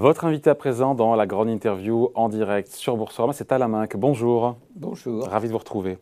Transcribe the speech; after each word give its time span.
Votre 0.00 0.24
invité 0.24 0.48
à 0.48 0.54
présent 0.54 0.94
dans 0.94 1.14
la 1.14 1.26
grande 1.26 1.50
interview 1.50 2.08
en 2.14 2.30
direct 2.30 2.72
sur 2.72 2.96
Boursorama, 2.96 3.34
c'est 3.34 3.52
Alain 3.52 3.68
Minck. 3.68 3.98
Bonjour. 3.98 4.56
Bonjour. 4.74 5.26
Ravi 5.26 5.48
de 5.48 5.52
vous 5.52 5.58
retrouver. 5.58 5.98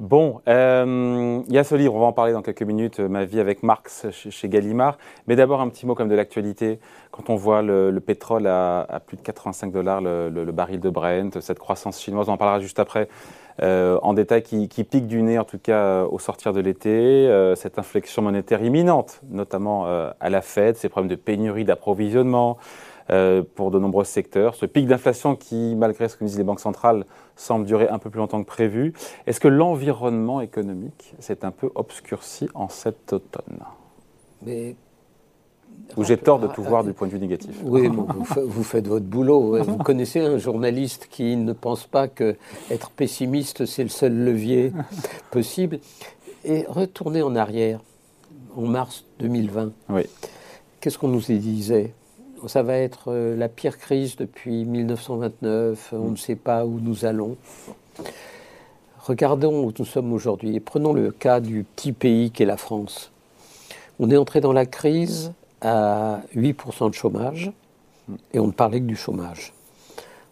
Bon, 0.00 0.40
euh, 0.48 1.40
il 1.46 1.54
y 1.54 1.58
a 1.58 1.62
ce 1.62 1.76
livre, 1.76 1.94
on 1.94 2.00
va 2.00 2.06
en 2.06 2.12
parler 2.12 2.32
dans 2.32 2.42
quelques 2.42 2.64
minutes, 2.64 2.98
Ma 2.98 3.24
vie 3.24 3.38
avec 3.38 3.62
Marx 3.62 4.08
chez, 4.10 4.48
Gallimard. 4.48 4.98
Mais 5.28 5.36
d'abord 5.36 5.60
un 5.60 5.68
petit 5.68 5.86
mot 5.86 5.94
comme 5.94 6.08
de 6.08 6.16
l'actualité. 6.16 6.80
Quand 7.12 7.30
on 7.30 7.36
voit 7.36 7.62
le, 7.62 7.96
pétrole 8.00 8.48
à, 8.48 9.00
plus 9.06 9.16
de 9.16 9.22
85 9.22 9.70
dollars 9.70 10.00
le, 10.00 10.50
baril 10.50 10.80
de 10.80 10.90
Brent, 10.90 11.40
cette 11.40 11.60
croissance 11.60 12.00
chinoise, 12.00 12.28
on 12.28 12.32
en 12.32 12.36
parlera 12.36 12.58
juste 12.58 12.80
après, 12.80 13.06
euh, 13.62 13.96
en 14.02 14.12
détail, 14.12 14.42
qui, 14.42 14.66
pique 14.82 15.06
du 15.06 15.22
nez 15.22 15.38
en 15.38 15.44
tout 15.44 15.58
cas 15.58 16.02
au 16.02 16.18
sortir 16.18 16.52
de 16.52 16.60
l'été, 16.60 16.90
euh, 17.28 17.54
cette 17.54 17.78
inflexion 17.78 18.22
monétaire 18.22 18.60
imminente, 18.64 19.20
notamment 19.30 19.86
à 19.86 20.30
la 20.30 20.42
Fed, 20.42 20.76
ces 20.76 20.88
problèmes 20.88 21.10
de 21.10 21.14
pénurie 21.14 21.64
d'approvisionnement, 21.64 22.58
euh, 23.10 23.42
pour 23.54 23.70
de 23.70 23.78
nombreux 23.78 24.04
secteurs. 24.04 24.54
Ce 24.54 24.66
pic 24.66 24.86
d'inflation 24.86 25.36
qui, 25.36 25.74
malgré 25.76 26.08
ce 26.08 26.16
que 26.16 26.24
disent 26.24 26.38
les 26.38 26.44
banques 26.44 26.60
centrales, 26.60 27.06
semble 27.36 27.66
durer 27.66 27.88
un 27.88 27.98
peu 27.98 28.10
plus 28.10 28.18
longtemps 28.18 28.42
que 28.42 28.48
prévu. 28.48 28.92
Est-ce 29.26 29.40
que 29.40 29.48
l'environnement 29.48 30.40
économique 30.40 31.14
s'est 31.18 31.44
un 31.44 31.50
peu 31.50 31.70
obscurci 31.74 32.48
en 32.54 32.68
cet 32.68 33.12
automne? 33.12 33.64
Mais 34.46 34.76
ou 35.96 36.04
j'ai 36.04 36.16
tort 36.16 36.38
de 36.38 36.46
tout 36.46 36.62
voir 36.62 36.84
du 36.84 36.92
point 36.92 37.08
de 37.08 37.12
vue 37.12 37.18
négatif. 37.18 37.56
Oui, 37.64 37.88
vous, 37.88 38.62
faites 38.62 38.86
votre 38.86 39.06
boulot. 39.06 39.62
Vous 39.64 39.78
connaissez 39.78 40.20
un 40.20 40.38
journaliste 40.38 41.08
qui 41.10 41.36
ne 41.36 41.52
pense 41.52 41.86
pas 41.86 42.06
que 42.06 42.36
être 42.70 42.90
pessimiste, 42.90 43.66
c'est 43.66 43.82
le 43.82 43.88
seul 43.88 44.14
levier 44.14 44.72
possible. 45.30 45.80
Et 46.44 46.64
retourner 46.68 47.22
en 47.22 47.34
arrière, 47.34 47.80
en 48.56 48.62
mars 48.62 49.04
2020, 49.18 49.72
oui. 49.90 50.02
qu'est-ce 50.80 50.96
qu'on 50.96 51.08
nous 51.08 51.20
disait? 51.20 51.92
Ça 52.46 52.62
va 52.62 52.76
être 52.76 53.08
euh, 53.08 53.36
la 53.36 53.48
pire 53.48 53.78
crise 53.78 54.16
depuis 54.16 54.64
1929, 54.64 55.92
on 55.92 56.10
ne 56.10 56.16
sait 56.16 56.36
pas 56.36 56.64
où 56.64 56.80
nous 56.80 57.04
allons. 57.04 57.36
Regardons 59.00 59.64
où 59.64 59.72
nous 59.78 59.84
sommes 59.84 60.12
aujourd'hui 60.12 60.56
et 60.56 60.60
prenons 60.60 60.92
le 60.92 61.10
cas 61.10 61.40
du 61.40 61.64
petit 61.64 61.92
pays 61.92 62.30
qu'est 62.30 62.44
la 62.44 62.56
France. 62.56 63.10
On 63.98 64.10
est 64.10 64.16
entré 64.16 64.40
dans 64.40 64.52
la 64.52 64.66
crise 64.66 65.32
à 65.60 66.20
8% 66.34 66.90
de 66.90 66.94
chômage 66.94 67.52
et 68.32 68.38
on 68.38 68.46
ne 68.46 68.52
parlait 68.52 68.80
que 68.80 68.86
du 68.86 68.96
chômage. 68.96 69.52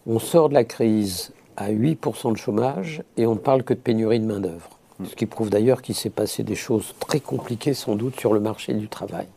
On 0.07 0.19
sort 0.19 0.49
de 0.49 0.53
la 0.53 0.63
crise 0.63 1.31
à 1.57 1.71
8% 1.71 2.31
de 2.31 2.37
chômage 2.37 3.03
et 3.17 3.25
on 3.27 3.35
ne 3.35 3.39
parle 3.39 3.63
que 3.63 3.73
de 3.73 3.79
pénurie 3.79 4.19
de 4.19 4.25
main-d'œuvre. 4.25 4.69
Ce 5.05 5.15
qui 5.15 5.25
prouve 5.25 5.49
d'ailleurs 5.49 5.81
qu'il 5.81 5.95
s'est 5.95 6.09
passé 6.09 6.43
des 6.43 6.55
choses 6.55 6.95
très 6.99 7.19
compliquées 7.19 7.73
sans 7.73 7.95
doute 7.95 8.19
sur 8.19 8.33
le 8.33 8.39
marché 8.39 8.73
du 8.73 8.87
travail 8.87 9.27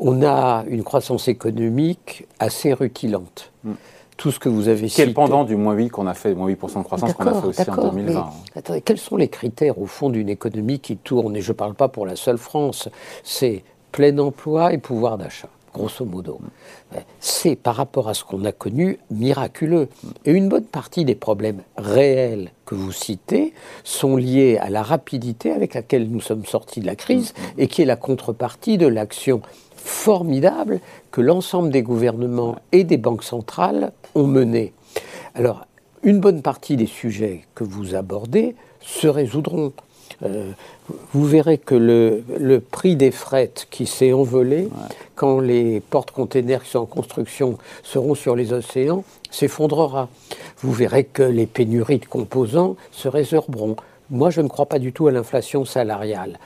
on 0.00 0.22
a 0.22 0.64
une 0.66 0.82
croissance 0.82 1.28
économique 1.28 2.26
assez 2.38 2.72
rutilante. 2.72 3.52
Hmm. 3.64 3.74
Tout 4.16 4.32
ce 4.32 4.38
que 4.38 4.48
vous 4.48 4.68
avez 4.68 4.88
cité. 4.88 5.04
Quel 5.04 5.14
pendant 5.14 5.44
du 5.44 5.56
moins 5.56 5.74
8 5.74 5.90
qu'on 5.90 6.06
a 6.06 6.14
fait, 6.14 6.34
moins 6.34 6.50
8% 6.50 6.78
de 6.78 6.82
croissance 6.84 7.12
qu'on 7.14 7.26
a 7.26 7.40
fait 7.40 7.46
aussi 7.46 7.70
en 7.70 7.90
2020 7.90 8.30
Attendez, 8.54 8.80
quels 8.82 8.98
sont 8.98 9.16
les 9.16 9.28
critères 9.28 9.78
au 9.78 9.86
fond 9.86 10.10
d'une 10.10 10.28
économie 10.28 10.78
qui 10.78 10.96
tourne? 10.96 11.36
Et 11.36 11.40
je 11.40 11.52
ne 11.52 11.56
parle 11.56 11.74
pas 11.74 11.88
pour 11.88 12.04
la 12.04 12.16
seule 12.16 12.36
France. 12.36 12.88
C'est 13.22 13.62
plein 13.92 14.18
emploi 14.18 14.72
et 14.72 14.78
pouvoir 14.78 15.16
d'achat 15.16 15.48
grosso 15.72 16.04
modo. 16.04 16.40
Hmm. 16.40 16.98
C'est 17.20 17.56
par 17.56 17.76
rapport 17.76 18.08
à 18.08 18.14
ce 18.14 18.24
qu'on 18.24 18.44
a 18.44 18.52
connu 18.52 18.98
miraculeux. 19.10 19.88
Hmm. 20.02 20.08
Et 20.24 20.32
une 20.32 20.48
bonne 20.48 20.64
partie 20.64 21.04
des 21.04 21.14
problèmes 21.14 21.62
réels 21.76 22.50
que 22.66 22.74
vous 22.74 22.92
citez 22.92 23.54
sont 23.84 24.16
liés 24.16 24.58
à 24.58 24.70
la 24.70 24.82
rapidité 24.82 25.52
avec 25.52 25.74
laquelle 25.74 26.10
nous 26.10 26.20
sommes 26.20 26.44
sortis 26.44 26.80
de 26.80 26.86
la 26.86 26.96
crise 26.96 27.32
et 27.58 27.68
qui 27.68 27.82
est 27.82 27.86
la 27.86 27.96
contrepartie 27.96 28.78
de 28.78 28.86
l'action 28.86 29.40
formidable 29.84 30.80
que 31.10 31.20
l'ensemble 31.20 31.70
des 31.70 31.82
gouvernements 31.82 32.56
et 32.72 32.84
des 32.84 32.96
banques 32.96 33.24
centrales 33.24 33.92
ont 34.14 34.26
mené. 34.26 34.72
Alors, 35.34 35.66
une 36.02 36.20
bonne 36.20 36.42
partie 36.42 36.76
des 36.76 36.86
sujets 36.86 37.42
que 37.54 37.64
vous 37.64 37.94
abordez 37.94 38.54
se 38.80 39.06
résoudront. 39.06 39.72
Euh, 40.22 40.50
vous 41.12 41.24
verrez 41.24 41.58
que 41.58 41.74
le, 41.74 42.60
prix 42.60 42.96
des 42.96 43.10
frettes 43.10 43.66
qui 43.70 43.86
s'est 43.86 44.12
envolé 44.12 44.68
quand 45.14 45.40
les 45.40 45.80
portes-containers 45.80 46.64
qui 46.64 46.70
sont 46.70 46.80
en 46.80 46.86
construction 46.86 47.58
seront 47.82 48.14
sur 48.14 48.36
les 48.36 48.52
océans 48.52 49.04
s'effondrera. 49.30 50.08
Vous 50.58 50.72
verrez 50.72 51.04
que 51.04 51.22
les 51.22 51.46
pénuries 51.46 51.98
de 51.98 52.06
composants 52.06 52.76
se 52.90 53.08
résorberont. 53.08 53.76
Moi, 54.10 54.30
je 54.30 54.40
ne 54.40 54.48
crois 54.48 54.66
pas 54.66 54.80
du 54.80 54.92
tout 54.92 55.06
à 55.06 55.12
l'inflation 55.12 55.64
salariale. 55.64 56.38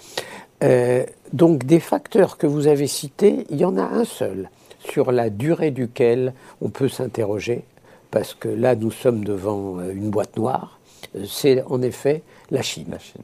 Euh, 0.62 1.04
donc 1.32 1.64
des 1.64 1.80
facteurs 1.80 2.38
que 2.38 2.46
vous 2.46 2.66
avez 2.66 2.86
cités, 2.86 3.46
il 3.50 3.56
y 3.56 3.64
en 3.64 3.76
a 3.76 3.82
un 3.82 4.04
seul 4.04 4.50
sur 4.78 5.12
la 5.12 5.30
durée 5.30 5.70
duquel 5.70 6.32
on 6.60 6.68
peut 6.68 6.88
s'interroger, 6.88 7.64
parce 8.10 8.34
que 8.34 8.48
là 8.48 8.74
nous 8.74 8.90
sommes 8.90 9.24
devant 9.24 9.78
euh, 9.78 9.92
une 9.92 10.10
boîte 10.10 10.36
noire, 10.36 10.78
euh, 11.16 11.24
c'est 11.28 11.62
en 11.64 11.82
effet 11.82 12.22
la 12.50 12.62
Chine. 12.62 12.86
La 12.90 12.98
Chine. 12.98 13.22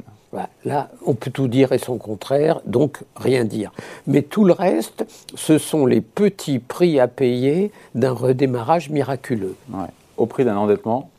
Là, 0.64 0.90
on 1.04 1.14
peut 1.14 1.32
tout 1.32 1.48
dire 1.48 1.72
et 1.72 1.78
son 1.78 1.98
contraire, 1.98 2.60
donc 2.64 3.02
rien 3.16 3.44
dire. 3.44 3.72
Mais 4.06 4.22
tout 4.22 4.44
le 4.44 4.52
reste, 4.52 5.04
ce 5.34 5.58
sont 5.58 5.86
les 5.86 6.00
petits 6.00 6.60
prix 6.60 7.00
à 7.00 7.08
payer 7.08 7.72
d'un 7.96 8.12
redémarrage 8.12 8.90
miraculeux. 8.90 9.56
Au 10.16 10.26
prix 10.26 10.44
d'un 10.44 10.56
endettement 10.56 11.10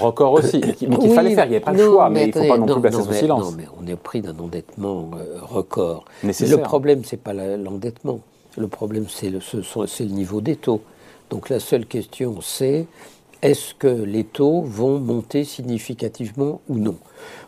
record 0.00 0.32
aussi, 0.32 0.60
mais 0.88 0.96
qu'il 0.96 1.12
fallait 1.12 1.34
faire. 1.34 1.46
Il 1.46 1.50
n'y 1.50 1.56
avait 1.56 1.60
pas 1.60 1.72
le 1.72 1.84
choix, 1.84 2.10
mais, 2.10 2.24
il 2.24 2.28
ne 2.28 2.32
faut 2.32 2.48
pas 2.48 2.58
non, 2.58 2.66
plus 2.66 2.82
passer 2.82 3.02
sous 3.02 3.12
silence. 3.12 3.44
Non, 3.44 3.52
mais 3.56 3.64
on 3.80 3.86
est 3.86 3.96
pris 3.96 4.20
d'un 4.20 4.38
endettement 4.38 5.10
euh, 5.18 5.38
record. 5.42 6.04
Le 6.22 6.56
problème, 6.56 7.04
ce 7.04 7.14
n'est 7.14 7.20
pas 7.20 7.32
l'endettement. 7.32 8.20
Le 8.56 8.68
problème, 8.68 9.06
c'est 9.08 9.30
le, 9.30 9.40
le 9.40 10.04
niveau 10.06 10.40
des 10.40 10.56
taux. 10.56 10.80
Donc 11.30 11.48
la 11.48 11.58
seule 11.58 11.86
question, 11.86 12.36
c'est 12.40 12.86
est-ce 13.42 13.74
que 13.74 13.88
les 13.88 14.24
taux 14.24 14.62
vont 14.62 14.98
monter 14.98 15.44
significativement 15.44 16.60
ou 16.68 16.78
non? 16.78 16.96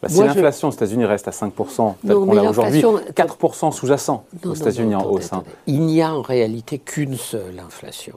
Bah, 0.02 0.08
Si 0.08 0.22
l'inflation 0.22 0.68
aux 0.68 0.72
États-Unis 0.72 1.06
reste 1.06 1.26
à 1.28 1.30
5%, 1.30 1.94
qu'on 2.06 2.32
l'a 2.34 2.42
aujourd'hui, 2.42 2.82
4% 2.82 3.72
sous-jacent 3.72 4.24
aux 4.44 4.54
États-Unis 4.54 4.94
en 4.94 5.06
hausse. 5.06 5.32
Hein. 5.32 5.42
Il 5.66 5.82
n'y 5.82 6.02
a 6.02 6.12
en 6.12 6.20
réalité 6.20 6.78
qu'une 6.78 7.16
seule 7.16 7.58
inflation 7.64 8.16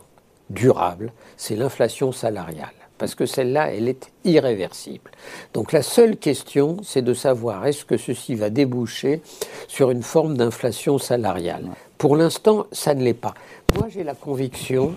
durable, 0.49 1.13
c'est 1.37 1.55
l'inflation 1.55 2.11
salariale 2.11 2.73
parce 2.99 3.15
que 3.15 3.25
celle-là, 3.25 3.73
elle 3.73 3.87
est 3.87 4.11
irréversible. 4.25 5.09
Donc 5.53 5.71
la 5.71 5.81
seule 5.81 6.17
question, 6.17 6.77
c'est 6.83 7.01
de 7.01 7.13
savoir 7.15 7.65
est-ce 7.65 7.85
que 7.85 7.97
ceci 7.97 8.35
va 8.35 8.51
déboucher 8.51 9.21
sur 9.67 9.89
une 9.89 10.03
forme 10.03 10.37
d'inflation 10.37 10.99
salariale? 10.99 11.65
Pour 11.97 12.15
l'instant, 12.15 12.67
ça 12.71 12.93
ne 12.93 13.03
l'est 13.03 13.13
pas. 13.13 13.33
Moi, 13.75 13.87
j'ai 13.89 14.03
la 14.03 14.13
conviction, 14.13 14.93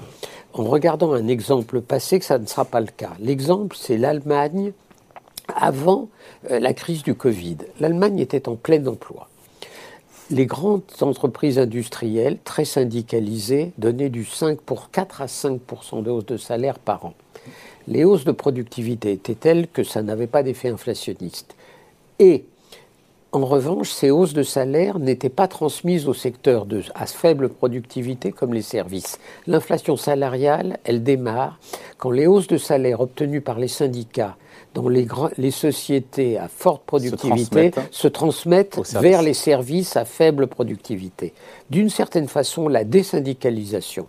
en 0.53 0.65
regardant 0.65 1.13
un 1.13 1.29
exemple 1.29 1.81
passé, 1.81 2.19
que 2.19 2.25
ça 2.25 2.39
ne 2.39 2.47
sera 2.47 2.65
pas 2.65 2.81
le 2.81 2.89
cas. 2.89 3.13
L'exemple, 3.21 3.77
c'est 3.79 3.97
l'Allemagne 3.97 4.73
avant 5.55 6.09
euh, 6.51 6.59
la 6.59 6.75
crise 6.75 7.03
du 7.03 7.15
Covid. 7.15 7.59
L'Allemagne 7.81 8.19
était 8.19 8.49
en 8.49 8.57
plein 8.57 8.85
emploi. 8.87 9.29
Les 10.31 10.47
grandes 10.47 10.83
entreprises 11.01 11.59
industrielles, 11.59 12.39
très 12.43 12.65
syndicalisées, 12.65 13.73
donnaient 13.79 14.09
du 14.09 14.25
5 14.25 14.61
pour 14.61 14.91
4 14.91 15.23
à 15.23 15.29
5 15.29 15.61
de 16.03 16.11
hausse 16.11 16.27
de 16.27 16.37
salaire 16.37 16.79
par 16.79 17.05
an 17.05 17.15
les 17.89 18.05
hausses 18.05 18.25
de 18.25 18.33
productivité 18.33 19.13
étaient 19.13 19.35
telles 19.35 19.69
que 19.69 19.85
ça 19.85 20.03
n'avait 20.03 20.27
pas 20.27 20.43
d'effet 20.43 20.69
inflationniste. 20.69 21.55
Et 22.19 22.45
en 23.35 23.47
revanche, 23.47 23.91
ces 23.91 24.11
hausses 24.11 24.35
de 24.35 24.43
salaire 24.43 24.99
n'étaient 24.99 25.31
pas 25.31 25.49
transmises 25.49 26.07
au 26.07 26.13
secteur 26.13 26.67
de, 26.67 26.83
à 26.95 27.07
faible 27.07 27.49
productivité 27.49 28.31
comme 28.31 28.53
les 28.53 28.63
services. 28.63 29.19
L'inflation 29.47 29.97
salariale, 29.97 30.79
elle 30.85 31.03
démarre 31.03 31.59
quand 31.97 32.11
les 32.11 32.27
hausses 32.27 32.47
de 32.47 32.59
salaire 32.59 33.01
obtenues 33.01 33.41
par 33.41 33.59
les 33.59 33.69
syndicats 33.69 34.37
dans 34.75 34.89
les, 34.89 35.07
les 35.39 35.51
sociétés 35.51 36.39
à 36.39 36.49
forte 36.49 36.83
productivité 36.85 37.71
se 37.91 38.09
transmettent, 38.09 38.81
vers 39.01 39.23
les 39.23 39.35
services 39.35 39.97
à 39.97 40.05
faible 40.05 40.47
productivité. 40.47 41.33
D'une 41.71 41.91
certaine 41.91 42.29
façon, 42.29 42.69
la 42.69 42.85
désyndicalisation 42.85 44.09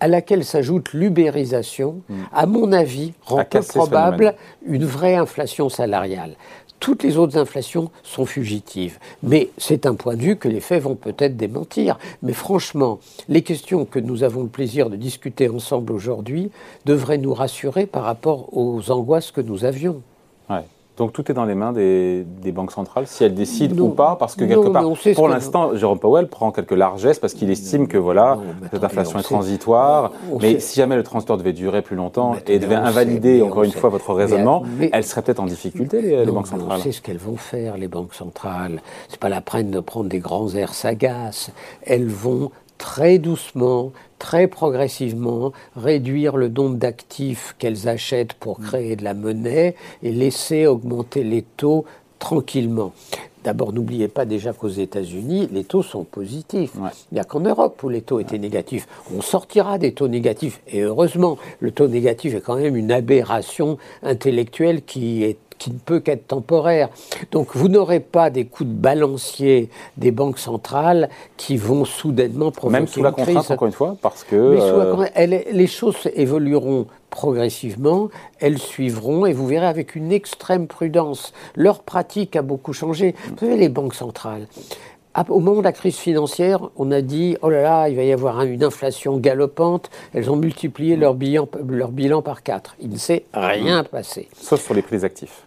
à 0.00 0.08
laquelle 0.08 0.44
s'ajoute 0.44 0.92
l'ubérisation, 0.92 2.02
hmm. 2.08 2.22
à 2.32 2.46
mon 2.46 2.72
avis, 2.72 3.12
rend 3.22 3.44
peu 3.44 3.60
probable 3.60 4.34
une 4.66 4.84
vraie 4.84 5.16
inflation 5.16 5.68
salariale. 5.68 6.34
Toutes 6.80 7.02
les 7.02 7.18
autres 7.18 7.36
inflations 7.36 7.90
sont 8.02 8.24
fugitives. 8.24 8.98
Mais 9.22 9.50
c'est 9.58 9.84
un 9.84 9.94
point 9.94 10.16
de 10.16 10.22
vue 10.22 10.36
que 10.36 10.48
les 10.48 10.60
faits 10.60 10.82
vont 10.82 10.94
peut-être 10.94 11.36
démentir. 11.36 11.98
Mais 12.22 12.32
franchement, 12.32 13.00
les 13.28 13.42
questions 13.42 13.84
que 13.84 13.98
nous 13.98 14.22
avons 14.22 14.42
le 14.42 14.48
plaisir 14.48 14.88
de 14.88 14.96
discuter 14.96 15.50
ensemble 15.50 15.92
aujourd'hui 15.92 16.50
devraient 16.86 17.18
nous 17.18 17.34
rassurer 17.34 17.84
par 17.84 18.04
rapport 18.04 18.56
aux 18.56 18.90
angoisses 18.90 19.30
que 19.30 19.42
nous 19.42 19.66
avions. 19.66 20.02
Donc 21.00 21.14
tout 21.14 21.30
est 21.30 21.34
dans 21.34 21.46
les 21.46 21.54
mains 21.54 21.72
des, 21.72 22.26
banques 22.52 22.72
centrales, 22.72 23.06
si 23.06 23.24
elles 23.24 23.32
décident 23.32 23.84
ou 23.84 23.88
pas, 23.88 24.16
parce 24.16 24.34
que 24.34 24.44
quelque 24.44 24.68
part, 24.68 24.84
pour 25.14 25.28
l'instant, 25.28 25.74
Jérôme 25.74 25.98
Powell 25.98 26.28
prend 26.28 26.52
quelques 26.52 26.72
largesses 26.72 27.18
parce 27.18 27.32
qu'il 27.32 27.50
estime 27.50 27.88
que 27.88 27.96
voilà, 27.96 28.36
cette 28.70 28.84
inflation 28.84 29.18
est 29.18 29.22
transitoire, 29.22 30.12
mais 30.42 30.60
si 30.60 30.76
jamais 30.76 30.96
le 30.96 31.02
transitoire 31.02 31.38
devait 31.38 31.54
durer 31.54 31.80
plus 31.80 31.96
longtemps 31.96 32.36
et 32.46 32.58
devait 32.58 32.74
invalider 32.74 33.40
encore 33.40 33.62
une 33.62 33.72
fois 33.72 33.88
votre 33.88 34.12
raisonnement, 34.12 34.62
elles 34.92 35.04
seraient 35.04 35.22
peut-être 35.22 35.40
en 35.40 35.46
difficulté, 35.46 36.02
les, 36.02 36.26
banques 36.26 36.48
centrales. 36.48 36.78
On 36.78 36.82
sait 36.82 36.92
ce 36.92 37.00
qu'elles 37.00 37.16
vont 37.16 37.38
faire, 37.38 37.78
les 37.78 37.88
banques 37.88 38.12
centrales. 38.12 38.82
C'est 39.08 39.20
pas 39.20 39.30
la 39.30 39.40
peine 39.40 39.70
de 39.70 39.80
prendre 39.80 40.10
des 40.10 40.18
grands 40.18 40.54
airs 40.54 40.74
sagaces. 40.74 41.50
Elles 41.80 42.08
vont 42.08 42.50
très 42.76 43.16
doucement, 43.16 43.92
très 44.20 44.46
progressivement, 44.46 45.52
réduire 45.74 46.36
le 46.36 46.48
nombre 46.48 46.76
d'actifs 46.76 47.56
qu'elles 47.58 47.88
achètent 47.88 48.34
pour 48.34 48.60
mm. 48.60 48.64
créer 48.64 48.94
de 48.94 49.02
la 49.02 49.14
monnaie 49.14 49.74
et 50.04 50.12
laisser 50.12 50.68
augmenter 50.68 51.24
les 51.24 51.42
taux 51.42 51.84
tranquillement. 52.20 52.92
D'abord, 53.42 53.72
n'oubliez 53.72 54.08
pas 54.08 54.26
déjà 54.26 54.52
qu'aux 54.52 54.68
États-Unis, 54.68 55.48
les 55.50 55.64
taux 55.64 55.82
sont 55.82 56.04
positifs. 56.04 56.72
Il 57.10 57.14
n'y 57.14 57.20
a 57.20 57.24
qu'en 57.24 57.40
Europe 57.40 57.82
où 57.82 57.88
les 57.88 58.02
taux 58.02 58.20
étaient 58.20 58.38
négatifs. 58.38 58.86
On 59.16 59.22
sortira 59.22 59.78
des 59.78 59.94
taux 59.94 60.08
négatifs. 60.08 60.60
Et 60.68 60.80
heureusement, 60.80 61.38
le 61.58 61.70
taux 61.70 61.88
négatif 61.88 62.34
est 62.34 62.42
quand 62.42 62.56
même 62.56 62.76
une 62.76 62.92
aberration 62.92 63.78
intellectuelle 64.02 64.82
qui 64.82 65.24
est 65.24 65.38
qui 65.60 65.70
ne 65.70 65.78
peut 65.78 66.00
qu'être 66.00 66.26
temporaire. 66.26 66.88
Donc 67.30 67.54
vous 67.54 67.68
n'aurez 67.68 68.00
pas 68.00 68.30
des 68.30 68.46
coups 68.46 68.68
de 68.68 68.74
balancier 68.74 69.68
des 69.96 70.10
banques 70.10 70.40
centrales 70.40 71.08
qui 71.36 71.56
vont 71.56 71.84
soudainement 71.84 72.50
provoquer 72.50 72.80
Même 72.80 72.88
sous 72.88 73.02
la 73.02 73.12
contrainte, 73.12 73.50
encore 73.50 73.66
une 73.66 73.72
fois, 73.72 73.96
parce 74.02 74.24
que... 74.24 74.34
Euh, 74.34 75.06
les 75.52 75.66
choses 75.66 76.08
évolueront 76.14 76.86
progressivement, 77.10 78.08
elles 78.38 78.58
suivront 78.58 79.26
et 79.26 79.32
vous 79.32 79.46
verrez 79.46 79.66
avec 79.66 79.94
une 79.94 80.12
extrême 80.12 80.66
prudence. 80.66 81.32
Leur 81.54 81.82
pratique 81.82 82.36
a 82.36 82.42
beaucoup 82.42 82.72
changé. 82.72 83.14
Vous 83.28 83.38
savez, 83.38 83.56
les 83.56 83.68
banques 83.68 83.94
centrales, 83.94 84.46
au 85.28 85.40
moment 85.40 85.58
de 85.58 85.64
la 85.64 85.72
crise 85.72 85.96
financière, 85.96 86.60
on 86.76 86.90
a 86.90 87.00
dit 87.00 87.36
oh 87.42 87.50
là 87.50 87.62
là, 87.62 87.88
il 87.88 87.96
va 87.96 88.04
y 88.04 88.12
avoir 88.12 88.42
une 88.42 88.64
inflation 88.64 89.18
galopante. 89.18 89.90
Elles 90.14 90.30
ont 90.30 90.36
multiplié 90.36 90.96
leur 90.96 91.14
bilan, 91.14 91.48
leur 91.68 91.90
bilan 91.90 92.22
par 92.22 92.42
quatre. 92.42 92.76
Il 92.80 92.90
ne 92.90 92.96
s'est 92.96 93.24
rien 93.34 93.84
passé. 93.84 94.28
Sauf 94.34 94.62
sur 94.62 94.74
les 94.74 94.82
prix 94.82 94.96
des 94.96 95.04
actifs 95.04 95.46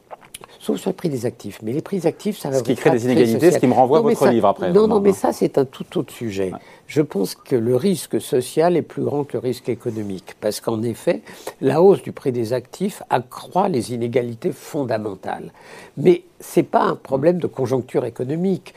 sauf 0.63 0.79
sur 0.79 0.91
le 0.91 0.95
prix 0.95 1.09
des 1.09 1.25
actifs. 1.25 1.59
Mais 1.61 1.73
les 1.73 1.81
prix 1.81 1.97
des 1.99 2.07
actifs, 2.07 2.39
ça 2.39 2.49
va 2.49 2.59
Ce 2.59 2.63
qui 2.63 2.75
crée 2.75 2.91
des 2.91 3.03
inégalités, 3.05 3.51
ce 3.51 3.59
qui 3.59 3.67
me 3.67 3.73
renvoie 3.73 3.97
à 3.97 4.01
votre 4.01 4.27
livre 4.27 4.47
après. 4.47 4.71
Non, 4.71 4.87
non, 4.87 5.01
mais 5.01 5.11
ça, 5.11 5.33
c'est 5.33 5.57
un 5.57 5.65
tout 5.65 5.97
autre 5.97 6.13
sujet. 6.13 6.51
Je 6.87 7.01
pense 7.01 7.35
que 7.35 7.55
le 7.55 7.75
risque 7.75 8.21
social 8.21 8.77
est 8.77 8.81
plus 8.81 9.03
grand 9.03 9.25
que 9.25 9.33
le 9.33 9.39
risque 9.39 9.67
économique. 9.67 10.35
Parce 10.39 10.61
qu'en 10.61 10.81
effet, 10.81 11.21
la 11.59 11.81
hausse 11.81 12.01
du 12.01 12.13
prix 12.13 12.31
des 12.31 12.53
actifs 12.53 13.03
accroît 13.09 13.67
les 13.67 13.93
inégalités 13.93 14.51
fondamentales. 14.51 15.51
Mais 15.97 16.23
ce 16.39 16.59
n'est 16.59 16.65
pas 16.65 16.83
un 16.83 16.95
problème 16.95 17.39
de 17.39 17.47
conjoncture 17.47 18.05
économique. 18.05 18.73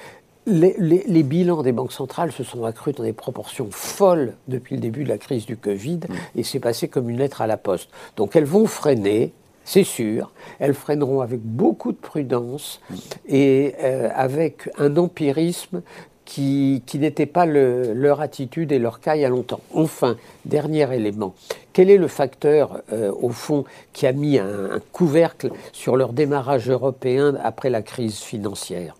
Les, 0.48 0.76
les, 0.78 1.22
bilans 1.24 1.62
des 1.62 1.72
banques 1.72 1.92
centrales 1.92 2.30
se 2.30 2.44
sont 2.44 2.64
accrus 2.64 2.94
dans 2.94 3.02
des 3.02 3.12
proportions 3.12 3.68
folles 3.72 4.34
depuis 4.46 4.76
le 4.76 4.80
début 4.80 5.02
de 5.02 5.08
la 5.08 5.18
crise 5.18 5.44
du 5.44 5.56
Covid 5.56 5.96
mm. 6.08 6.38
et 6.38 6.44
c'est 6.44 6.60
passé 6.60 6.86
comme 6.86 7.10
une 7.10 7.18
lettre 7.18 7.42
à 7.42 7.48
la 7.48 7.56
poste. 7.56 7.90
Donc 8.16 8.36
elles 8.36 8.44
vont 8.44 8.66
freiner 8.66 9.32
c'est 9.66 9.84
sûr. 9.84 10.30
Elles 10.58 10.72
freineront 10.72 11.20
avec 11.20 11.40
beaucoup 11.42 11.92
de 11.92 11.98
prudence 11.98 12.80
et 13.28 13.74
euh, 13.82 14.08
avec 14.14 14.70
un 14.78 14.96
empirisme 14.96 15.82
qui, 16.24 16.82
n'était 16.94 17.26
pas 17.26 17.46
leur 17.46 18.20
attitude 18.20 18.72
et 18.72 18.78
leur 18.78 19.00
cas 19.00 19.16
il 19.16 19.22
y 19.22 19.24
a 19.24 19.28
longtemps. 19.28 19.60
Enfin, 19.74 20.16
dernier 20.44 20.92
élément. 20.94 21.34
Quel 21.72 21.90
est 21.90 21.98
le 21.98 22.08
facteur, 22.08 22.82
euh, 22.92 23.12
au 23.20 23.30
fond, 23.30 23.64
qui 23.92 24.06
a 24.06 24.12
mis 24.12 24.38
un, 24.38 24.80
couvercle 24.92 25.50
sur 25.72 25.96
leur 25.96 26.12
démarrage 26.12 26.70
européen 26.70 27.36
après 27.42 27.70
la 27.70 27.82
crise 27.82 28.18
financière? 28.18 28.96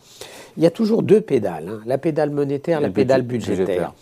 Il 0.56 0.62
y 0.62 0.66
a 0.66 0.70
toujours 0.70 1.02
deux 1.02 1.20
pédales, 1.20 1.68
hein. 1.68 1.80
la 1.84 1.98
pédale 1.98 2.30
monétaire, 2.30 2.80
la 2.80 2.88
pédale 2.88 3.22
budgétaire 3.22 3.92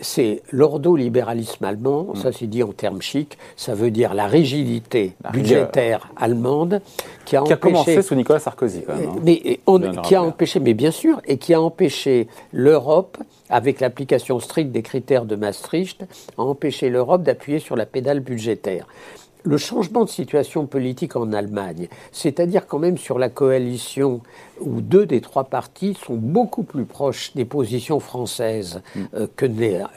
c'est 0.00 0.42
l'ordolibéralisme 0.52 1.64
allemand, 1.64 2.08
mm. 2.14 2.16
ça 2.16 2.32
c'est 2.32 2.46
dit 2.46 2.62
en 2.62 2.72
termes 2.72 3.02
chics, 3.02 3.38
ça 3.56 3.74
veut 3.74 3.90
dire 3.90 4.14
la 4.14 4.26
rigidité 4.26 5.14
budgétaire 5.32 6.10
allemande 6.16 6.80
qui 7.24 7.36
a, 7.36 7.42
qui 7.42 7.52
a 7.52 7.56
commencé 7.56 8.02
sous 8.02 8.14
Nicolas 8.14 8.38
Sarkozy 8.38 8.82
quand 8.86 8.96
même. 8.96 9.10
Hein. 9.10 9.20
mais 9.24 9.60
qui 10.02 10.14
a 10.14 10.22
empêché, 10.22 10.60
mais 10.60 10.74
bien 10.74 10.90
sûr, 10.90 11.20
et 11.26 11.38
qui 11.38 11.54
a 11.54 11.60
empêché 11.60 12.28
l'Europe, 12.52 13.18
avec 13.48 13.80
l'application 13.80 14.40
stricte 14.40 14.72
des 14.72 14.82
critères 14.82 15.24
de 15.24 15.36
Maastricht, 15.36 16.04
a 16.38 16.42
empêché 16.42 16.88
l'Europe 16.88 17.22
d'appuyer 17.22 17.58
sur 17.58 17.76
la 17.76 17.86
pédale 17.86 18.20
budgétaire 18.20 18.86
le 19.46 19.58
changement 19.58 20.04
de 20.04 20.10
situation 20.10 20.66
politique 20.66 21.14
en 21.14 21.32
Allemagne, 21.32 21.88
c'est-à-dire 22.10 22.66
quand 22.66 22.80
même 22.80 22.98
sur 22.98 23.18
la 23.18 23.28
coalition 23.28 24.20
où 24.60 24.80
deux 24.80 25.06
des 25.06 25.20
trois 25.20 25.44
partis 25.44 25.96
sont 26.04 26.14
beaucoup 26.14 26.62
plus 26.62 26.84
proches 26.84 27.32
des 27.34 27.44
positions 27.44 28.00
françaises 28.00 28.80
mm. 28.94 29.00
euh, 29.14 29.26
que 29.36 29.46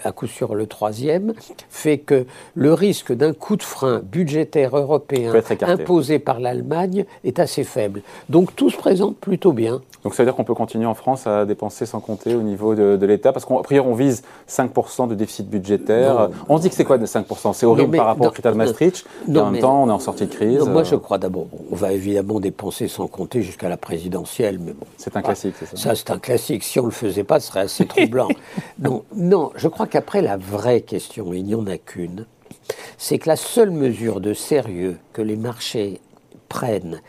à 0.04 0.12
coup 0.12 0.28
sûr 0.28 0.56
le 0.56 0.68
troisième, 0.68 1.34
fait 1.70 1.98
que 1.98 2.26
le 2.56 2.74
risque 2.74 3.12
d'un 3.12 3.34
coup 3.34 3.56
de 3.56 3.64
frein 3.64 4.02
budgétaire 4.04 4.78
européen 4.78 5.34
imposé 5.62 6.20
par 6.20 6.40
l'Allemagne 6.40 7.06
est 7.24 7.40
assez 7.40 7.64
faible. 7.64 8.02
Donc 8.30 8.56
tout 8.56 8.70
se 8.70 8.78
présente 8.78 9.18
plutôt 9.18 9.54
bien. 9.54 9.82
Donc 10.04 10.14
ça 10.14 10.24
veut 10.24 10.28
dire 10.28 10.36
qu'on 10.36 10.44
peut 10.44 10.56
continuer 10.56 10.86
en 10.86 10.94
France 10.94 11.28
à 11.28 11.46
dépenser 11.46 11.86
sans 11.86 12.00
compter 12.00 12.36
au 12.36 12.42
niveau 12.42 12.74
de, 12.74 13.06
l'État 13.06 13.34
Parce 13.34 13.46
qu'à 13.46 13.56
priori, 13.64 13.88
on 13.88 13.96
vise 13.96 14.24
5% 14.50 15.10
de 15.10 15.16
déficit 15.16 15.50
budgétaire. 15.50 16.30
on 16.48 16.58
se 16.58 16.62
dit 16.62 16.70
que 16.70 16.76
c'est 16.76 16.86
quoi 16.86 16.98
de 16.98 17.06
5% 17.06 17.54
C'est 17.54 17.66
horrible 17.66 17.98
par 17.98 18.06
rapport 18.06 18.28
au 18.28 18.32
critère 18.32 18.54
de 18.54 18.58
Maastricht. 18.58 19.06
en 19.28 19.52
même 19.52 19.62
temps, 19.62 19.84
on 19.84 19.90
est 19.90 19.94
en 19.94 20.00
sortie 20.00 20.26
de 20.26 20.34
crise. 20.34 20.64
moi, 20.64 20.84
je 20.84 20.96
crois 20.96 21.18
d'abord, 21.18 21.48
on 21.72 21.76
va 21.76 21.92
évidemment 21.94 22.40
dépenser 22.40 22.88
sans 22.88 23.08
compter 23.08 23.42
jusqu'à 23.42 23.70
la 23.70 23.78
présidentielle. 23.78 24.49
Mais 24.58 24.74
bon. 24.74 24.88
C'est 24.98 25.16
un 25.16 25.22
classique, 25.22 25.56
c'est 25.60 25.66
ça 25.66 25.78
Ça, 25.78 25.96
c'est 25.96 26.12
un 26.12 26.20
classique. 26.20 26.64
Si 26.64 26.80
on 26.80 26.84
ne 26.84 26.88
le 26.88 26.94
faisait 26.94 27.24
pas, 27.24 27.40
ce 27.40 27.48
serait 27.48 27.62
assez 27.62 27.86
troublant. 27.86 28.30
non, 28.80 29.04
non, 29.16 29.52
je 29.56 29.68
crois 29.68 29.88
qu'après, 29.88 30.22
la 30.22 30.38
vraie 30.38 30.82
question, 30.82 31.34
il 31.34 31.44
n'y 31.44 31.56
en 31.56 31.68
a 31.68 31.78
qu'une, 31.78 32.26
c'est 32.98 33.20
que 33.20 33.30
la 33.30 33.36
seule 33.36 33.72
mesure 33.72 34.22
de 34.22 34.34
sérieux 34.34 34.98
que 35.14 35.22
les 35.22 35.36
marchés 35.36 36.02
prennent 36.48 37.02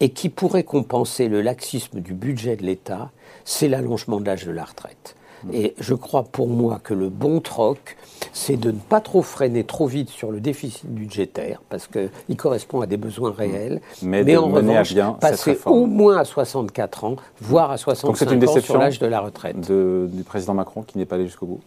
et 0.00 0.10
qui 0.10 0.28
pourrait 0.28 0.64
compenser 0.64 1.28
le 1.28 1.40
laxisme 1.40 2.00
du 2.00 2.14
budget 2.14 2.56
de 2.56 2.64
l'État, 2.64 3.10
c'est 3.44 3.68
l'allongement 3.68 4.20
de 4.20 4.26
l'âge 4.26 4.44
de 4.44 4.52
la 4.52 4.64
retraite. 4.64 5.16
Mm. 5.44 5.50
Et 5.54 5.74
je 5.78 5.94
crois 5.94 6.24
pour 6.24 6.48
moi 6.48 6.80
que 6.82 6.94
le 6.94 7.08
bon 7.08 7.40
troc, 7.40 7.96
c'est 8.34 8.56
de 8.56 8.70
ne 8.70 8.78
pas 8.78 9.00
trop 9.00 9.22
freiner 9.22 9.64
trop 9.64 9.86
vite 9.86 10.10
sur 10.10 10.30
le 10.30 10.40
déficit 10.40 10.84
budgétaire, 10.86 11.62
parce 11.70 11.86
qu'il 11.86 12.36
correspond 12.36 12.82
à 12.82 12.86
des 12.86 12.98
besoins 12.98 13.30
mm. 13.30 13.34
réels, 13.34 13.80
mais, 14.02 14.36
en 14.36 14.48
revanche, 14.48 14.92
bien 14.92 15.12
passer 15.12 15.58
au 15.64 15.86
moins 15.86 16.18
à 16.18 16.24
64 16.24 17.04
ans, 17.04 17.16
voire 17.40 17.70
à 17.70 17.78
65 17.78 18.42
ans 18.44 18.60
sur 18.60 18.78
l'âge 18.78 18.98
de 18.98 19.06
la 19.06 19.20
retraite. 19.20 19.58
du 19.60 20.22
président 20.24 20.52
Macron 20.52 20.82
qui 20.82 20.98
n'est 20.98 21.06
pas 21.06 21.14
allé 21.14 21.26
jusqu'au 21.26 21.46
bout? 21.46 21.60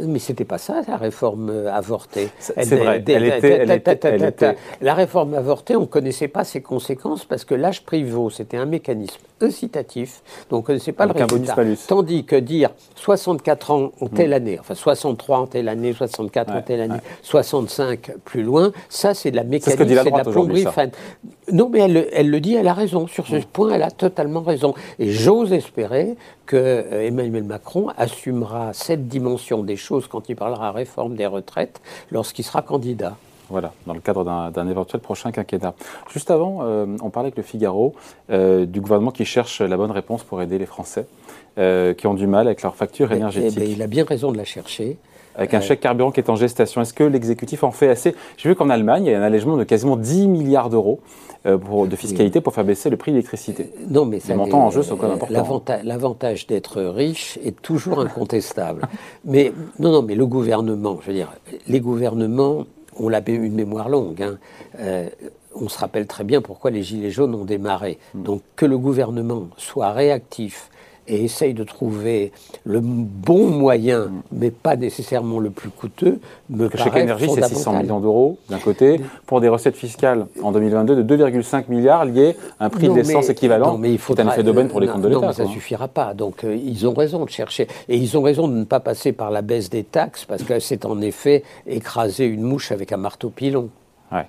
Mais 0.00 0.18
c'était 0.18 0.44
pas 0.44 0.58
ça, 0.58 0.82
la 0.86 0.96
réforme 0.96 1.50
avortée. 1.70 2.30
C'est 2.38 2.76
vrai, 2.76 3.02
elle 3.06 3.24
était, 3.70 4.56
La 4.80 4.94
réforme 4.94 5.34
avortée, 5.34 5.76
on 5.76 5.82
ne 5.82 5.86
connaissait 5.86 6.28
pas 6.28 6.44
ses 6.44 6.62
conséquences 6.62 7.24
parce 7.24 7.44
que 7.44 7.54
l'âge 7.54 7.84
privot, 7.84 8.30
c'était 8.30 8.56
un 8.56 8.66
mécanisme 8.66 9.20
incitatif, 9.40 10.22
donc 10.50 10.58
on 10.58 10.62
ne 10.62 10.66
connaissait 10.66 10.92
pas 10.92 11.06
le 11.06 11.12
résultat. 11.12 11.56
Tandis 11.88 12.24
que 12.24 12.36
dire 12.36 12.70
64 12.94 13.70
ans 13.70 13.92
en 14.00 14.08
telle 14.08 14.30
hmm. 14.30 14.34
année, 14.34 14.58
enfin 14.60 14.74
63 14.74 15.38
en 15.38 15.46
telle 15.46 15.68
année, 15.68 15.92
64 15.92 16.52
en 16.52 16.62
telle 16.62 16.80
année, 16.80 17.00
65 17.22 18.12
plus 18.24 18.42
loin, 18.42 18.72
ça 18.88 19.14
c'est 19.14 19.30
de 19.30 19.36
la 19.36 19.44
mécanique, 19.44 19.78
c'est 19.78 19.84
de 19.84 19.94
la 19.94 20.24
plomberie. 20.24 20.66
Non, 21.50 21.68
mais 21.68 21.80
elle, 21.80 22.08
elle, 22.12 22.30
le 22.30 22.40
dit, 22.40 22.54
elle 22.54 22.68
a 22.68 22.74
raison. 22.74 23.06
Sur 23.08 23.26
ce 23.26 23.36
point, 23.36 23.72
elle 23.72 23.82
a 23.82 23.90
totalement 23.90 24.42
raison. 24.42 24.74
Et 24.98 25.10
j'ose 25.10 25.52
espérer 25.52 26.16
que 26.46 26.56
euh, 26.56 27.06
Emmanuel 27.06 27.42
Macron 27.42 27.88
assumera 27.96 28.72
cette 28.72 29.08
dimension 29.08 29.64
des 29.64 29.76
choses 29.76 30.06
quand 30.06 30.28
il 30.28 30.36
parlera 30.36 30.70
réforme 30.70 31.16
des 31.16 31.26
retraites 31.26 31.80
lorsqu'il 32.12 32.44
sera 32.44 32.62
candidat. 32.62 33.16
Voilà, 33.50 33.72
dans 33.86 33.92
le 33.92 34.00
cadre 34.00 34.24
d'un 34.24 34.68
éventuel 34.68 35.02
prochain 35.02 35.30
quinquennat. 35.30 35.74
Juste 36.10 36.30
avant, 36.30 36.60
euh, 36.62 36.86
on 37.02 37.10
parlait 37.10 37.26
avec 37.26 37.36
le 37.36 37.42
Figaro 37.42 37.94
euh, 38.30 38.64
du 38.64 38.80
gouvernement 38.80 39.10
qui 39.10 39.26
cherche 39.26 39.60
la 39.60 39.76
bonne 39.76 39.90
réponse 39.90 40.22
pour 40.22 40.40
aider 40.40 40.58
les 40.58 40.66
Français 40.66 41.06
qui 41.54 42.06
ont 42.06 42.14
du 42.14 42.26
mal 42.26 42.46
avec 42.46 42.62
leurs 42.62 42.76
factures 42.76 43.12
énergétiques. 43.12 43.58
Eh 43.60 43.72
il 43.72 43.82
a 43.82 43.86
bien 43.86 44.06
raison 44.06 44.32
de 44.32 44.38
la 44.38 44.46
chercher 44.46 44.96
avec 45.34 45.54
un 45.54 45.60
chèque 45.60 45.80
carburant 45.80 46.10
qui 46.10 46.20
est 46.20 46.30
en 46.30 46.36
gestation. 46.36 46.80
Est-ce 46.80 46.94
que 46.94 47.04
l'exécutif 47.04 47.64
en 47.64 47.70
fait 47.70 47.88
assez? 47.88 48.14
J'ai 48.36 48.48
vu 48.48 48.54
qu'en 48.54 48.70
Allemagne, 48.70 49.06
il 49.06 49.12
y 49.12 49.14
a 49.14 49.18
un 49.18 49.22
allègement 49.22 49.56
de 49.56 49.64
quasiment 49.64 49.96
10 49.96 50.28
milliards 50.28 50.70
d'euros 50.70 51.00
euh, 51.46 51.58
de 51.86 51.96
fiscalité 51.96 52.40
pour 52.40 52.54
faire 52.54 52.64
baisser 52.64 52.90
le 52.90 52.96
prix 52.96 53.10
de 53.12 53.16
l'électricité. 53.16 53.72
Non, 53.88 54.04
mais 54.04 54.20
les 54.26 54.34
montants 54.34 54.66
en 54.66 54.70
jeu 54.70 54.82
sont 54.82 54.96
quand 54.96 55.08
même 55.08 55.18
importants. 55.34 55.78
L'avantage 55.82 56.46
d'être 56.46 56.82
riche 56.82 57.38
est 57.44 57.60
toujours 57.60 58.00
incontestable. 58.00 58.82
mais 59.24 59.52
non, 59.78 59.90
non, 59.90 60.02
mais 60.02 60.14
le 60.14 60.26
gouvernement, 60.26 60.98
je 61.00 61.06
veux 61.08 61.14
dire, 61.14 61.32
les 61.66 61.80
gouvernements 61.80 62.66
ont 62.98 63.08
la, 63.08 63.20
une 63.26 63.54
mémoire 63.54 63.88
longue. 63.88 64.22
Hein. 64.22 64.38
Euh, 64.78 65.08
on 65.54 65.68
se 65.68 65.78
rappelle 65.78 66.06
très 66.06 66.24
bien 66.24 66.40
pourquoi 66.40 66.70
les 66.70 66.82
Gilets 66.82 67.10
jaunes 67.10 67.34
ont 67.34 67.44
démarré. 67.44 67.98
Hmm. 68.14 68.22
Donc 68.22 68.42
que 68.56 68.66
le 68.66 68.78
gouvernement 68.78 69.48
soit 69.56 69.92
réactif 69.92 70.70
et 71.08 71.24
essaye 71.24 71.54
de 71.54 71.64
trouver 71.64 72.32
le 72.64 72.80
bon 72.80 73.48
moyen, 73.48 74.10
mais 74.30 74.50
pas 74.50 74.76
nécessairement 74.76 75.40
le 75.40 75.50
plus 75.50 75.70
coûteux, 75.70 76.20
me 76.48 76.68
que 76.68 76.78
Chaque 76.78 76.96
énergie, 76.96 77.28
c'est 77.34 77.44
600 77.44 77.80
millions 77.80 78.00
d'euros 78.00 78.38
d'un 78.48 78.58
côté, 78.58 79.00
pour 79.26 79.40
des 79.40 79.48
recettes 79.48 79.76
fiscales 79.76 80.26
en 80.42 80.52
2022 80.52 81.02
de 81.02 81.16
2,5 81.16 81.64
milliards 81.68 82.04
liés 82.04 82.36
à 82.60 82.66
un 82.66 82.70
prix 82.70 82.88
de 82.88 82.94
l'essence 82.94 83.28
équivalent. 83.28 83.72
Non, 83.72 83.78
mais 83.78 83.92
il 83.92 83.98
faut 83.98 84.18
un 84.20 84.28
effet 84.28 84.42
d'aubaine 84.42 84.68
pour 84.68 84.80
les 84.80 84.86
comptes 84.86 85.02
de 85.02 85.08
l'État. 85.08 85.20
Non, 85.20 85.26
mais 85.28 85.32
ça 85.32 85.44
ne 85.44 85.48
suffira 85.48 85.88
pas. 85.88 86.14
Donc 86.14 86.44
euh, 86.44 86.54
ils 86.54 86.86
ont 86.86 86.94
raison 86.94 87.24
de 87.24 87.30
chercher. 87.30 87.66
Et 87.88 87.96
ils 87.96 88.16
ont 88.16 88.22
raison 88.22 88.48
de 88.48 88.54
ne 88.54 88.64
pas 88.64 88.80
passer 88.80 89.12
par 89.12 89.30
la 89.30 89.42
baisse 89.42 89.70
des 89.70 89.84
taxes, 89.84 90.24
parce 90.24 90.42
que 90.42 90.58
c'est 90.60 90.84
en 90.84 91.00
effet 91.00 91.42
écraser 91.66 92.26
une 92.26 92.42
mouche 92.42 92.72
avec 92.72 92.92
un 92.92 92.96
marteau 92.96 93.30
pilon. 93.30 93.68
Ouais. 94.10 94.26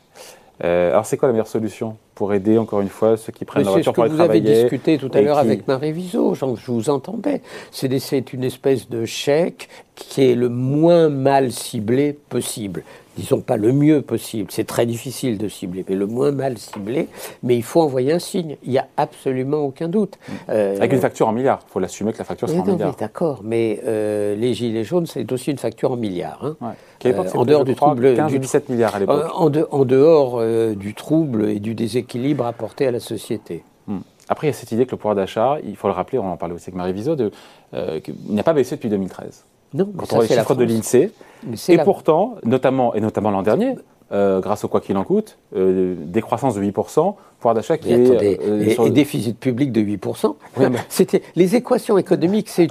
Alors, 0.64 1.06
c'est 1.06 1.18
quoi 1.18 1.28
la 1.28 1.34
meilleure 1.34 1.48
solution 1.48 1.98
pour 2.16 2.34
aider, 2.34 2.58
encore 2.58 2.82
une 2.82 2.90
fois, 2.90 3.18
ceux 3.18 3.34
qui 3.34 3.44
prennent 3.44 3.66
la 3.66 3.72
voiture 3.72 3.92
pour 3.92 4.04
aller 4.04 4.14
travailler 4.14 4.42
C'est 4.42 4.48
ce 4.48 4.52
que 4.52 4.56
vous 4.56 4.60
avez 4.60 4.70
discuté 4.70 4.98
tout 4.98 5.12
à 5.14 5.22
l'heure 5.22 5.38
avec 5.38 5.68
Marie 5.68 5.92
Viseau, 5.92 6.36
je 6.36 6.72
vous 6.72 6.90
entendais. 6.90 7.42
C'est 7.72 8.34
une 8.34 8.44
espèce 8.44 8.90
de 8.90 9.06
chèque 9.06 9.68
qui 9.96 10.24
est 10.24 10.36
le 10.36 10.50
moins 10.50 11.10
mal 11.10 11.52
ciblé 11.52 12.14
possible 12.14 12.84
disons 13.18 13.42
pas 13.42 13.58
le 13.58 13.72
mieux 13.72 14.02
possible, 14.02 14.50
c'est 14.52 14.66
très 14.66 14.86
difficile 14.86 15.38
de 15.38 15.48
cibler, 15.48 15.86
mais 15.88 15.96
le 15.96 16.08
moins 16.08 16.32
mal 16.32 16.58
ciblé, 16.58 17.08
mais 17.44 17.56
il 17.56 17.64
faut 17.64 17.82
envoyer 17.82 18.12
un 18.12 18.20
signe, 18.20 18.58
il 18.64 18.72
n'y 18.72 18.78
a 18.78 18.88
absolument 18.98 19.60
aucun 19.60 19.88
doute. 19.88 20.18
Euh, 20.50 20.78
Avec 20.78 20.94
une 20.94 21.00
facture 21.00 21.28
en 21.28 21.32
milliards, 21.32 21.60
il 21.68 21.72
faut 21.72 21.80
l'assumer 21.80 22.14
que 22.14 22.20
la 22.20 22.24
facture 22.24 22.50
sera 22.50 22.62
en 22.62 22.66
milliards. 22.66 22.96
D'accord, 22.96 23.42
mais 23.44 23.82
euh, 23.86 24.36
les 24.36 24.54
Gilets 24.54 24.84
jaunes, 24.84 25.06
c'est 25.06 25.32
aussi 25.32 25.52
une 25.52 25.58
facture 25.58 25.92
en 25.92 25.98
milliards. 25.98 26.56
Hein. 26.62 26.76
Euh, 27.06 27.24
en 27.36 27.46
dehors 27.46 27.66
du 27.66 27.76
trouble. 27.76 28.16
15 28.16 28.34
17 28.34 28.70
milliards 28.70 28.96
à 28.96 29.00
l'époque. 29.00 29.26
En, 29.36 29.86
dehors 29.86 30.42
du 30.76 30.94
trouble 30.94 31.50
et 31.50 31.60
du 31.60 31.76
déséquilibre 31.76 32.46
apporté 32.46 32.88
à 32.88 32.92
la 32.92 33.00
société. 33.00 33.64
Hmm. 33.88 34.00
Après, 34.30 34.48
il 34.48 34.50
y 34.52 34.54
a 34.54 34.58
cette 34.58 34.72
idée 34.72 34.86
que 34.86 34.92
le 34.92 34.98
pouvoir 34.98 35.16
d'achat, 35.16 35.58
il 35.64 35.76
faut 35.76 35.88
le 35.88 35.94
rappeler, 35.94 36.18
on 36.18 36.32
en 36.32 36.38
parlait 36.38 36.56
aussi 36.56 36.70
avec 36.70 36.76
Marie 36.76 36.94
de, 36.94 37.32
il 37.74 38.36
n'a 38.36 38.44
pas 38.44 38.54
baissé 38.54 38.76
depuis 38.76 38.90
2013. 38.90 39.46
Non, 39.74 39.92
Quand 39.98 40.14
on 40.14 40.22
les 40.22 40.28
chiffres 40.28 40.56
de 40.56 40.64
l'INSEE, 40.64 41.12
et 41.70 41.78
pourtant, 41.80 42.36
notamment, 42.44 42.94
et 42.96 43.02
notamment 43.02 43.32
l'an 43.32 43.42
dernier, 43.44 43.76
euh, 44.12 44.42
grâce 44.42 44.64
au 44.64 44.68
quoi 44.68 44.80
qu'il 44.80 44.96
en 44.98 45.04
coûte, 45.04 45.40
euh, 45.56 45.96
décroissance 45.98 46.54
de 46.54 46.62
8%, 46.62 47.16
pouvoir 47.40 47.56
d'achat 47.56 47.78
qui 47.80 47.92
est... 47.92 48.42
Euh, 48.44 48.86
et, 48.86 48.90
déficit 48.92 49.40
public 49.40 49.72
de 49.72 49.82
8%. 49.82 50.36
C'était 50.90 51.24
Les 51.36 51.56
équations 51.56 51.98
économiques, 51.98 52.50
c'est 52.50 52.68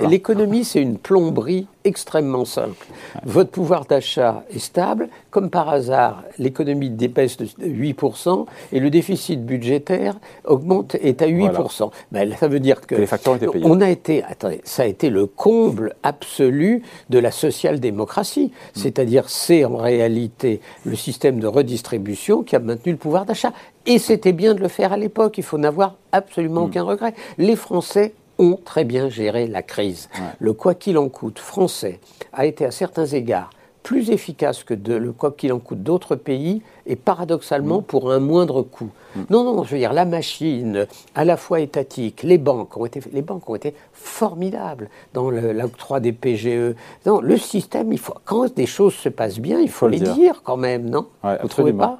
l'économie, 0.00 0.64
c'est 0.64 0.80
une 0.80 0.96
plomberie 0.96 1.66
extrêmement 1.86 2.44
simple. 2.44 2.86
Votre 3.24 3.50
pouvoir 3.50 3.86
d'achat 3.86 4.42
est 4.50 4.58
stable, 4.58 5.08
comme 5.30 5.50
par 5.50 5.68
hasard, 5.68 6.24
l'économie 6.38 6.90
dépasse 6.90 7.36
de 7.36 7.46
8% 7.46 8.44
et 8.72 8.80
le 8.80 8.90
déficit 8.90 9.44
budgétaire 9.46 10.18
augmente, 10.44 10.96
est 10.96 11.22
à 11.22 11.28
8%. 11.28 11.90
Ben, 12.10 12.34
ça 12.34 12.48
veut 12.48 12.60
dire 12.60 12.80
que... 12.80 12.96
les 12.96 13.06
facteurs 13.06 13.36
étaient 13.36 13.46
payés. 13.46 13.64
On 13.66 13.80
a 13.80 13.88
été, 13.88 14.24
attendez, 14.24 14.60
ça 14.64 14.82
a 14.82 14.86
été 14.86 15.10
le 15.10 15.26
comble 15.26 15.94
absolu 16.02 16.82
de 17.08 17.18
la 17.18 17.30
social-démocratie. 17.30 18.46
Mm. 18.46 18.50
C'est-à-dire, 18.74 19.28
c'est 19.28 19.64
en 19.64 19.76
réalité 19.76 20.60
le 20.84 20.96
système 20.96 21.38
de 21.38 21.46
redistribution 21.46 22.42
qui 22.42 22.56
a 22.56 22.58
maintenu 22.58 22.92
le 22.92 22.98
pouvoir 22.98 23.26
d'achat. 23.26 23.52
Et 23.86 24.00
c'était 24.00 24.32
bien 24.32 24.54
de 24.54 24.60
le 24.60 24.68
faire 24.68 24.92
à 24.92 24.96
l'époque, 24.96 25.38
il 25.38 25.44
faut 25.44 25.58
n'avoir 25.58 25.94
absolument 26.10 26.62
mm. 26.62 26.64
aucun 26.64 26.82
regret. 26.82 27.14
Les 27.38 27.54
Français 27.54 28.12
ont 28.38 28.58
très 28.64 28.84
bien 28.84 29.08
géré 29.08 29.46
la 29.46 29.62
crise. 29.62 30.08
Le 30.38 30.52
quoi 30.52 30.74
qu'il 30.74 30.98
en 30.98 31.08
coûte 31.08 31.38
français 31.38 32.00
a 32.32 32.46
été 32.46 32.64
à 32.64 32.70
certains 32.70 33.06
égards 33.06 33.50
plus 33.82 34.10
efficace 34.10 34.64
que 34.64 34.74
de, 34.74 34.94
le 34.94 35.12
quoi 35.12 35.30
qu'il 35.30 35.52
en 35.52 35.60
coûte 35.60 35.84
d'autres 35.84 36.16
pays 36.16 36.60
et 36.86 36.96
paradoxalement 36.96 37.78
mm. 37.78 37.84
pour 37.84 38.12
un 38.12 38.18
moindre 38.18 38.62
coût. 38.62 38.90
Mm. 39.14 39.20
Non, 39.30 39.44
non, 39.44 39.64
je 39.64 39.72
veux 39.72 39.78
dire, 39.78 39.92
la 39.92 40.04
machine, 40.04 40.86
à 41.14 41.24
la 41.24 41.36
fois 41.36 41.60
étatique, 41.60 42.22
les 42.22 42.38
banques 42.38 42.76
ont 42.76 42.86
été, 42.86 43.00
les 43.12 43.22
banques 43.22 43.48
ont 43.48 43.54
été 43.54 43.74
formidables 43.92 44.88
dans 45.14 45.30
l'octroi 45.30 46.00
des 46.00 46.12
PGE. 46.12 46.74
Non, 47.06 47.20
le 47.20 47.36
système, 47.36 47.92
il 47.92 47.98
faut, 47.98 48.14
quand 48.24 48.54
des 48.54 48.66
choses 48.66 48.94
se 48.94 49.08
passent 49.08 49.38
bien, 49.38 49.60
il 49.60 49.70
faut, 49.70 49.88
les 49.88 50.00
dire. 50.00 50.42
quand 50.44 50.56
même, 50.56 50.88
non? 50.88 51.06
Ouais, 51.24 51.38
Vous 51.42 51.48
trouvez 51.48 51.72
pas? 51.72 51.98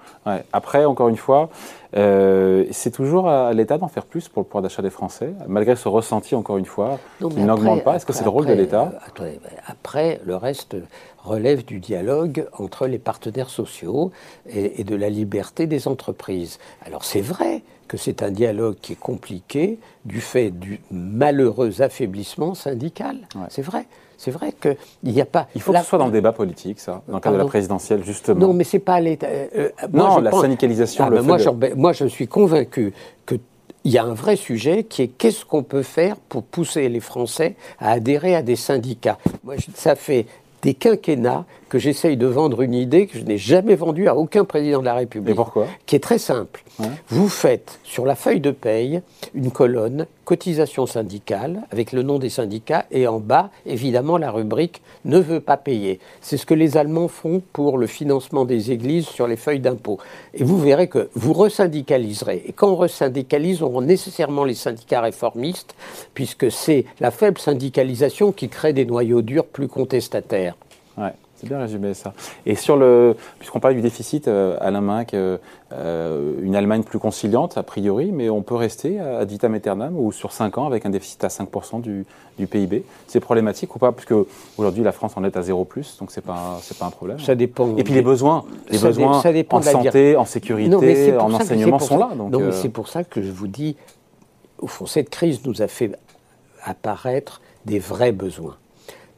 Après, 0.52 0.84
encore 0.84 1.08
une 1.08 1.16
fois, 1.16 1.50
euh, 1.96 2.64
c'est 2.72 2.90
toujours 2.90 3.28
à 3.28 3.52
l'État 3.52 3.78
d'en 3.78 3.88
faire 3.88 4.04
plus 4.04 4.28
pour 4.28 4.42
le 4.42 4.46
pouvoir 4.46 4.62
d'achat 4.62 4.82
des 4.82 4.90
Français, 4.90 5.32
malgré 5.46 5.76
ce 5.76 5.88
ressenti, 5.88 6.34
encore 6.34 6.58
une 6.58 6.66
fois, 6.66 6.98
qui 7.18 7.40
n'augmente 7.40 7.84
pas. 7.84 7.96
Est-ce 7.96 8.06
que 8.06 8.12
c'est 8.12 8.24
le 8.24 8.30
rôle 8.30 8.46
de 8.46 8.52
l'État? 8.52 8.92
euh, 9.20 9.32
Après, 9.66 10.20
le 10.24 10.36
reste 10.36 10.76
relève 11.26 11.64
du 11.64 11.80
dialogue 11.80 12.46
entre 12.56 12.86
les 12.86 12.98
partenaires 12.98 13.50
sociaux 13.50 14.12
et, 14.48 14.75
de 14.84 14.96
la 14.96 15.10
liberté 15.10 15.66
des 15.66 15.88
entreprises. 15.88 16.58
Alors 16.84 17.04
c'est 17.04 17.20
vrai 17.20 17.62
que 17.88 17.96
c'est 17.96 18.22
un 18.22 18.30
dialogue 18.30 18.76
qui 18.80 18.92
est 18.92 19.00
compliqué 19.00 19.78
du 20.04 20.20
fait 20.20 20.50
du 20.50 20.80
malheureux 20.90 21.82
affaiblissement 21.82 22.54
syndical. 22.54 23.16
C'est 23.48 23.62
vrai. 23.62 23.86
C'est 24.18 24.30
vrai 24.30 24.52
qu'il 24.52 24.76
n'y 25.12 25.20
a 25.20 25.26
pas. 25.26 25.46
Il 25.54 25.60
faut 25.60 25.72
que 25.72 25.78
ce 25.78 25.84
soit 25.84 25.98
dans 25.98 26.06
le 26.06 26.12
débat 26.12 26.32
politique, 26.32 26.80
ça, 26.80 27.02
dans 27.06 27.16
le 27.16 27.20
cadre 27.20 27.36
de 27.36 27.42
la 27.42 27.48
présidentielle, 27.48 28.02
justement. 28.02 28.46
Non, 28.46 28.54
mais 28.54 28.64
c'est 28.64 28.78
pas 28.78 28.98
l'État. 28.98 29.26
Euh, 29.26 29.46
euh, 29.56 29.70
non, 29.92 30.20
la 30.20 30.32
syndicalisation. 30.32 31.04
Ah, 31.04 31.10
le 31.10 31.22
moi, 31.22 31.36
moi, 31.76 31.92
je 31.92 32.06
suis 32.06 32.26
convaincu 32.26 32.94
qu'il 33.26 33.40
y 33.84 33.98
a 33.98 34.04
un 34.04 34.14
vrai 34.14 34.36
sujet 34.36 34.84
qui 34.84 35.02
est 35.02 35.08
qu'est-ce 35.08 35.44
qu'on 35.44 35.62
peut 35.62 35.82
faire 35.82 36.16
pour 36.16 36.44
pousser 36.44 36.88
les 36.88 37.00
Français 37.00 37.56
à 37.78 37.92
adhérer 37.92 38.34
à 38.34 38.42
des 38.42 38.56
syndicats. 38.56 39.18
Moi, 39.44 39.56
ça 39.74 39.96
fait 39.96 40.24
des 40.62 40.74
quinquennats 40.74 41.44
que 41.68 41.78
j'essaye 41.78 42.16
de 42.16 42.26
vendre 42.26 42.62
une 42.62 42.74
idée 42.74 43.06
que 43.06 43.18
je 43.18 43.24
n'ai 43.24 43.38
jamais 43.38 43.74
vendue 43.74 44.08
à 44.08 44.16
aucun 44.16 44.44
président 44.44 44.80
de 44.80 44.84
la 44.84 44.94
République. 44.94 45.32
Et 45.32 45.36
pourquoi? 45.36 45.66
Qui 45.86 45.96
est 45.96 46.00
très 46.00 46.18
simple. 46.18 46.62
Vous 47.08 47.28
faites 47.28 47.78
sur 47.84 48.04
la 48.06 48.14
feuille 48.14 48.40
de 48.40 48.50
paye 48.50 49.02
une 49.34 49.50
colonne 49.50 50.06
cotisation 50.26 50.86
syndicale 50.86 51.62
avec 51.70 51.92
le 51.92 52.02
nom 52.02 52.18
des 52.18 52.28
syndicats 52.28 52.84
et 52.90 53.06
en 53.06 53.20
bas, 53.20 53.48
évidemment, 53.64 54.18
la 54.18 54.30
rubrique 54.30 54.82
ne 55.04 55.18
veut 55.18 55.40
pas 55.40 55.56
payer. 55.56 56.00
C'est 56.20 56.36
ce 56.36 56.44
que 56.44 56.52
les 56.52 56.76
Allemands 56.76 57.08
font 57.08 57.40
pour 57.52 57.78
le 57.78 57.86
financement 57.86 58.44
des 58.44 58.72
églises 58.72 59.06
sur 59.06 59.28
les 59.28 59.36
feuilles 59.36 59.60
d'impôt. 59.60 59.98
Et 60.34 60.42
vous 60.44 60.58
verrez 60.58 60.88
que 60.88 61.08
vous 61.14 61.32
resyndicaliserez. 61.32 62.42
Et 62.46 62.52
quand 62.52 62.68
on 62.68 62.76
resyndicalise, 62.76 63.62
on 63.62 63.70
rend 63.70 63.82
nécessairement 63.82 64.44
les 64.44 64.54
syndicats 64.54 65.00
réformistes, 65.00 65.74
puisque 66.12 66.50
c'est 66.50 66.84
la 67.00 67.12
faible 67.12 67.38
syndicalisation 67.38 68.32
qui 68.32 68.48
crée 68.48 68.72
des 68.72 68.84
noyaux 68.84 69.22
durs 69.22 69.46
plus 69.46 69.68
contestataires. 69.68 70.56
Ouais. 70.98 71.12
C'est 71.36 71.48
bien 71.48 71.58
résumé 71.58 71.92
ça. 71.92 72.14
Et 72.46 72.54
sur 72.54 72.78
le, 72.78 73.14
puisqu'on 73.38 73.60
parle 73.60 73.74
du 73.74 73.82
déficit, 73.82 74.26
euh, 74.26 74.56
Alain 74.58 74.80
Minck, 74.80 75.12
euh, 75.12 75.36
euh, 75.72 76.34
une 76.42 76.54
Allemagne 76.54 76.84
plus 76.84 77.00
conciliante 77.00 77.58
a 77.58 77.64
priori, 77.64 78.12
mais 78.12 78.30
on 78.30 78.42
peut 78.42 78.54
rester 78.54 79.00
à, 79.00 79.24
vitam 79.24 79.52
aeternam 79.54 79.98
ou 79.98 80.12
sur 80.12 80.32
5 80.32 80.58
ans 80.58 80.66
avec 80.66 80.86
un 80.86 80.90
déficit 80.90 81.24
à 81.24 81.28
5% 81.28 81.80
du, 81.80 82.06
du, 82.38 82.46
PIB. 82.46 82.84
C'est 83.08 83.18
problématique 83.18 83.74
ou 83.74 83.80
pas 83.80 83.90
Puisque 83.90 84.14
aujourd'hui 84.58 84.84
la 84.84 84.92
France 84.92 85.16
en 85.16 85.24
est 85.24 85.36
à 85.36 85.42
0 85.42 85.66
donc 85.98 86.12
c'est 86.12 86.20
pas 86.20 86.58
c'est 86.62 86.78
pas 86.78 86.86
un 86.86 86.90
problème. 86.90 87.18
Ça 87.18 87.34
dépend. 87.34 87.76
Et 87.76 87.82
puis 87.82 87.94
les 87.94 88.02
besoins, 88.02 88.44
les 88.70 88.78
besoins 88.78 89.20
en 89.50 89.62
santé, 89.62 90.16
en 90.16 90.24
sécurité, 90.24 91.16
en 91.16 91.32
enseignement 91.32 91.80
sont 91.80 91.98
là. 91.98 92.10
Donc 92.16 92.30
non, 92.30 92.40
mais 92.40 92.52
c'est 92.52 92.68
pour 92.68 92.86
ça 92.86 93.02
que 93.02 93.20
je 93.20 93.32
vous 93.32 93.48
dis, 93.48 93.74
au 94.60 94.68
fond, 94.68 94.86
cette 94.86 95.10
crise 95.10 95.44
nous 95.44 95.62
a 95.62 95.66
fait 95.66 95.98
apparaître 96.62 97.40
des 97.64 97.80
vrais 97.80 98.12
besoins. 98.12 98.56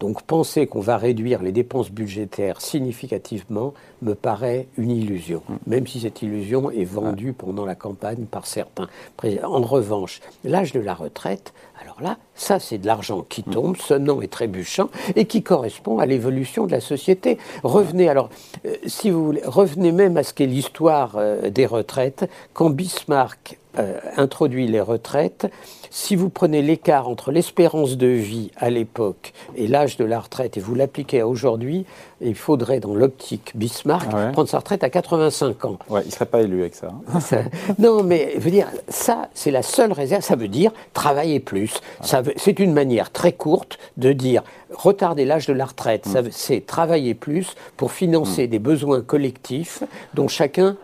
Donc 0.01 0.23
penser 0.23 0.67
qu'on 0.67 0.81
va 0.81 0.97
réduire 0.97 1.43
les 1.43 1.53
dépenses 1.53 1.91
budgétaires 1.91 2.61
significativement 2.61 3.75
me 4.03 4.15
paraît 4.15 4.69
une 4.77 4.91
illusion, 4.91 5.43
mm. 5.49 5.57
même 5.67 5.87
si 5.87 6.01
cette 6.01 6.23
illusion 6.23 6.71
est 6.71 6.85
vendue 6.85 7.33
pendant 7.33 7.65
la 7.65 7.75
campagne 7.75 8.27
par 8.27 8.47
certains. 8.47 8.89
En 9.43 9.63
revanche, 9.63 10.21
l'âge 10.45 10.73
de 10.73 10.81
la 10.81 10.95
retraite, 10.95 11.53
alors 11.81 12.01
là, 12.01 12.19
ça 12.35 12.59
c'est 12.59 12.79
de 12.79 12.87
l'argent 12.87 13.25
qui 13.29 13.43
tombe, 13.43 13.77
sonnant 13.77 14.21
et 14.21 14.29
trébuchant, 14.29 14.91
et 15.17 15.27
qui 15.27 15.43
correspond 15.43 15.99
à 15.99 16.07
l'évolution 16.07 16.67
de 16.67 16.73
la 16.73 16.81
société. 16.81 17.39
Revenez 17.63 18.09
alors, 18.09 18.31
euh, 18.67 18.75
si 18.87 19.11
vous 19.11 19.35
revenez 19.45 19.93
même 19.93 20.17
à 20.17 20.23
ce 20.23 20.35
qu'est 20.35 20.47
l'histoire 20.47 21.17
euh, 21.17 21.51
des 21.51 21.67
retraites. 21.67 22.29
Quand 22.53 22.71
Bismarck 22.71 23.59
euh, 23.79 23.99
introduit 24.17 24.67
les 24.67 24.81
retraites, 24.81 25.47
si 25.91 26.17
vous 26.17 26.31
prenez 26.31 26.63
l'écart 26.63 27.09
entre 27.09 27.31
l'espérance 27.31 27.97
de 27.97 28.09
vie 28.09 28.51
à 28.57 28.71
l'époque 28.71 29.33
et 29.55 29.69
l'âge 29.69 29.97
de 29.97 30.05
la 30.05 30.21
retraite 30.21 30.57
et 30.57 30.61
vous 30.61 30.75
l'appliquez 30.75 31.21
à 31.21 31.29
aujourd'hui, 31.29 31.87
il 32.21 32.35
faudrait, 32.35 32.81
dans 32.81 32.95
l'optique 32.95 33.53
Bismarck, 33.55 34.09
prendre 34.33 34.49
sa 34.49 34.59
retraite 34.59 34.83
à 34.85 34.91
85 34.91 35.65
ans. 35.65 35.79
Ouais, 35.89 36.03
il 36.03 36.09
ne 36.09 36.13
serait 36.13 36.27
pas 36.27 36.43
élu 36.43 36.61
avec 36.61 36.75
ça. 36.75 36.89
Hein. 36.89 37.43
non, 37.79 38.03
mais 38.03 38.33
je 38.35 38.41
veux 38.41 38.51
dire, 38.51 38.67
ça, 38.89 39.29
c'est 39.35 39.51
la 39.51 39.63
seule 39.63 39.93
réserve. 39.93 40.23
Ça 40.23 40.37
veut 40.37 40.49
dire 40.49 40.73
travailler 40.95 41.41
plus. 41.41 41.75
C'est 42.03 42.59
une 42.59 42.73
manière 42.73 43.13
très 43.13 43.33
courte 43.33 43.79
de 43.97 44.13
dire 44.13 44.43
retarder 44.71 45.25
l'âge 45.25 45.47
de 45.47 45.53
la 45.53 45.67
retraite. 45.67 46.07
Mm. 46.07 46.29
C'est 46.31 46.67
travailler 46.67 47.15
plus 47.15 47.55
pour 47.77 47.93
financer 47.93 48.47
mm. 48.47 48.51
des 48.51 48.59
besoins 48.59 49.01
collectifs 49.01 49.83
dont 50.15 50.29
chacun 50.29 50.77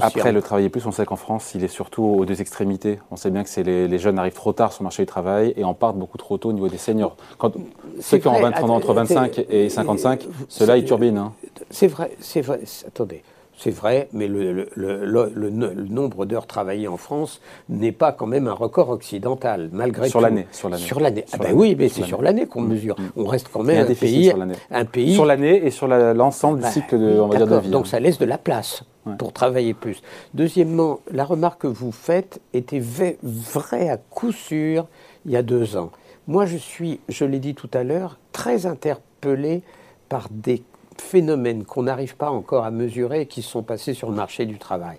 après, 0.00 0.32
le 0.32 0.42
travailler 0.42 0.68
plus, 0.68 0.86
on 0.86 0.92
sait 0.92 1.04
qu'en 1.04 1.16
France, 1.16 1.52
il 1.54 1.64
est 1.64 1.68
surtout 1.68 2.02
aux 2.02 2.24
deux 2.24 2.40
extrémités. 2.40 2.98
On 3.10 3.16
sait 3.16 3.30
bien 3.30 3.44
que 3.44 3.60
les, 3.60 3.88
les, 3.88 3.98
jeunes 3.98 4.18
arrivent 4.18 4.34
trop 4.34 4.52
tard 4.52 4.72
sur 4.72 4.82
le 4.82 4.86
marché 4.86 5.02
du 5.02 5.06
travail 5.06 5.52
et 5.56 5.64
en 5.64 5.74
partent 5.74 5.96
beaucoup 5.96 6.18
trop 6.18 6.38
tôt 6.38 6.50
au 6.50 6.52
niveau 6.52 6.68
des 6.68 6.78
seniors. 6.78 7.16
Quand, 7.38 7.52
ceux 8.00 8.18
qui 8.18 8.28
ont 8.28 8.34
entre 8.34 8.94
25 8.94 9.46
et 9.50 9.68
55, 9.68 10.26
ceux-là, 10.48 10.76
ils 10.76 10.84
turbinent. 10.84 11.18
Hein. 11.18 11.32
C'est 11.70 11.88
vrai, 11.88 12.16
c'est 12.20 12.40
vrai. 12.40 12.60
Attendez. 12.86 13.22
C'est 13.58 13.70
vrai, 13.70 14.08
mais 14.12 14.28
le, 14.28 14.68
le, 14.74 15.50
nombre 15.50 16.26
d'heures 16.26 16.46
travaillées 16.46 16.88
en 16.88 16.98
France 16.98 17.40
n'est 17.70 17.92
pas 17.92 18.12
quand 18.12 18.26
même 18.26 18.48
un 18.48 18.52
record 18.52 18.90
occidental, 18.90 19.70
malgré 19.72 20.10
sur 20.10 20.20
l'année, 20.20 20.46
sur 20.52 20.68
l'année. 20.68 20.82
Sur 20.82 21.00
l'année. 21.00 21.24
Ah 21.32 21.38
ben 21.38 21.54
oui, 21.54 21.74
mais 21.76 21.88
c'est 21.88 22.04
sur 22.04 22.20
l'année 22.20 22.46
qu'on 22.46 22.60
mm. 22.60 22.68
mesure. 22.68 22.96
Mm. 22.98 23.04
On 23.16 23.24
reste 23.24 23.48
quand 23.50 23.62
même 23.62 23.86
un, 23.90 23.94
pays, 23.94 24.32
un 24.70 24.84
pays. 24.84 25.14
Sur 25.14 25.24
l'année 25.24 25.66
et 25.66 25.70
sur 25.70 25.88
l'ensemble 25.88 26.58
du 26.58 26.64
bah, 26.64 26.70
cycle 26.70 26.98
de, 26.98 27.18
on 27.18 27.28
va 27.28 27.36
dire, 27.36 27.46
de 27.46 27.56
vie. 27.56 27.70
Donc 27.70 27.86
hein. 27.86 27.90
ça 27.90 28.00
laisse 28.00 28.18
de 28.18 28.26
la 28.26 28.36
place 28.36 28.84
pour 29.18 29.32
travailler 29.32 29.72
plus. 29.72 30.02
Deuxièmement, 30.34 31.00
la 31.10 31.24
remarque 31.24 31.62
que 31.62 31.66
vous 31.66 31.92
faites 31.92 32.40
était 32.52 32.80
vraie 32.80 33.88
à 33.88 33.96
coup 33.96 34.32
sûr 34.32 34.86
il 35.24 35.32
y 35.32 35.36
a 35.36 35.42
deux 35.42 35.76
ans. 35.76 35.90
Moi, 36.28 36.44
je 36.44 36.56
suis, 36.56 37.00
je 37.08 37.24
l'ai 37.24 37.38
dit 37.38 37.54
tout 37.54 37.70
à 37.72 37.84
l'heure, 37.84 38.18
très 38.32 38.66
interpellé 38.66 39.62
par 40.08 40.28
des 40.30 40.62
phénomènes 41.00 41.64
qu'on 41.64 41.84
n'arrive 41.84 42.16
pas 42.16 42.30
encore 42.30 42.64
à 42.64 42.70
mesurer 42.70 43.22
et 43.22 43.26
qui 43.26 43.42
sont 43.42 43.62
passés 43.62 43.94
sur 43.94 44.08
le 44.08 44.16
marché 44.16 44.46
du 44.46 44.58
travail. 44.58 44.98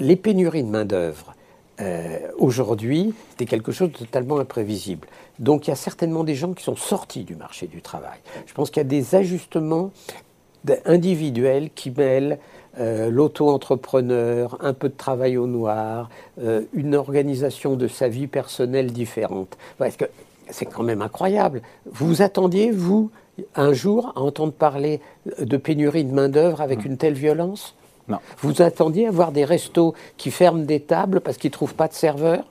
les 0.00 0.16
pénuries 0.16 0.62
de 0.62 0.68
main-d'œuvre, 0.68 1.34
euh, 1.80 2.18
aujourd'hui, 2.38 3.14
c'était 3.30 3.46
quelque 3.46 3.70
chose 3.70 3.92
de 3.92 3.98
totalement 3.98 4.38
imprévisible. 4.38 5.06
Donc 5.38 5.66
il 5.66 5.70
y 5.70 5.72
a 5.72 5.76
certainement 5.76 6.24
des 6.24 6.34
gens 6.34 6.52
qui 6.52 6.64
sont 6.64 6.76
sortis 6.76 7.24
du 7.24 7.36
marché 7.36 7.66
du 7.66 7.82
travail. 7.82 8.18
Je 8.46 8.54
pense 8.54 8.70
qu'il 8.70 8.80
y 8.80 8.86
a 8.86 8.88
des 8.88 9.14
ajustements 9.14 9.92
individuels 10.84 11.70
qui 11.74 11.90
mêlent 11.90 12.38
euh, 12.80 13.10
l'auto-entrepreneur, 13.10 14.56
un 14.60 14.72
peu 14.72 14.88
de 14.88 14.96
travail 14.96 15.36
au 15.36 15.46
noir, 15.46 16.10
euh, 16.40 16.62
une 16.72 16.94
organisation 16.94 17.76
de 17.76 17.88
sa 17.88 18.08
vie 18.08 18.26
personnelle 18.26 18.92
différente. 18.92 19.56
Parce 19.78 19.96
que 19.96 20.04
c'est 20.50 20.66
quand 20.66 20.82
même 20.82 21.02
incroyable. 21.02 21.62
Vous 21.90 22.22
attendiez, 22.22 22.70
vous, 22.70 23.10
un 23.54 23.72
jour, 23.72 24.12
à 24.16 24.20
entendre 24.20 24.52
parler 24.52 25.00
de 25.38 25.56
pénurie 25.56 26.04
de 26.04 26.12
main-d'œuvre 26.12 26.60
avec 26.60 26.84
mmh. 26.84 26.86
une 26.86 26.96
telle 26.96 27.14
violence? 27.14 27.74
Non. 28.08 28.18
Vous 28.38 28.62
attendiez 28.62 29.06
à 29.06 29.10
voir 29.10 29.32
des 29.32 29.44
restos 29.44 29.94
qui 30.16 30.30
ferment 30.30 30.64
des 30.64 30.80
tables 30.80 31.20
parce 31.20 31.36
qu'ils 31.36 31.50
ne 31.50 31.52
trouvent 31.52 31.74
pas 31.74 31.88
de 31.88 31.94
serveurs? 31.94 32.44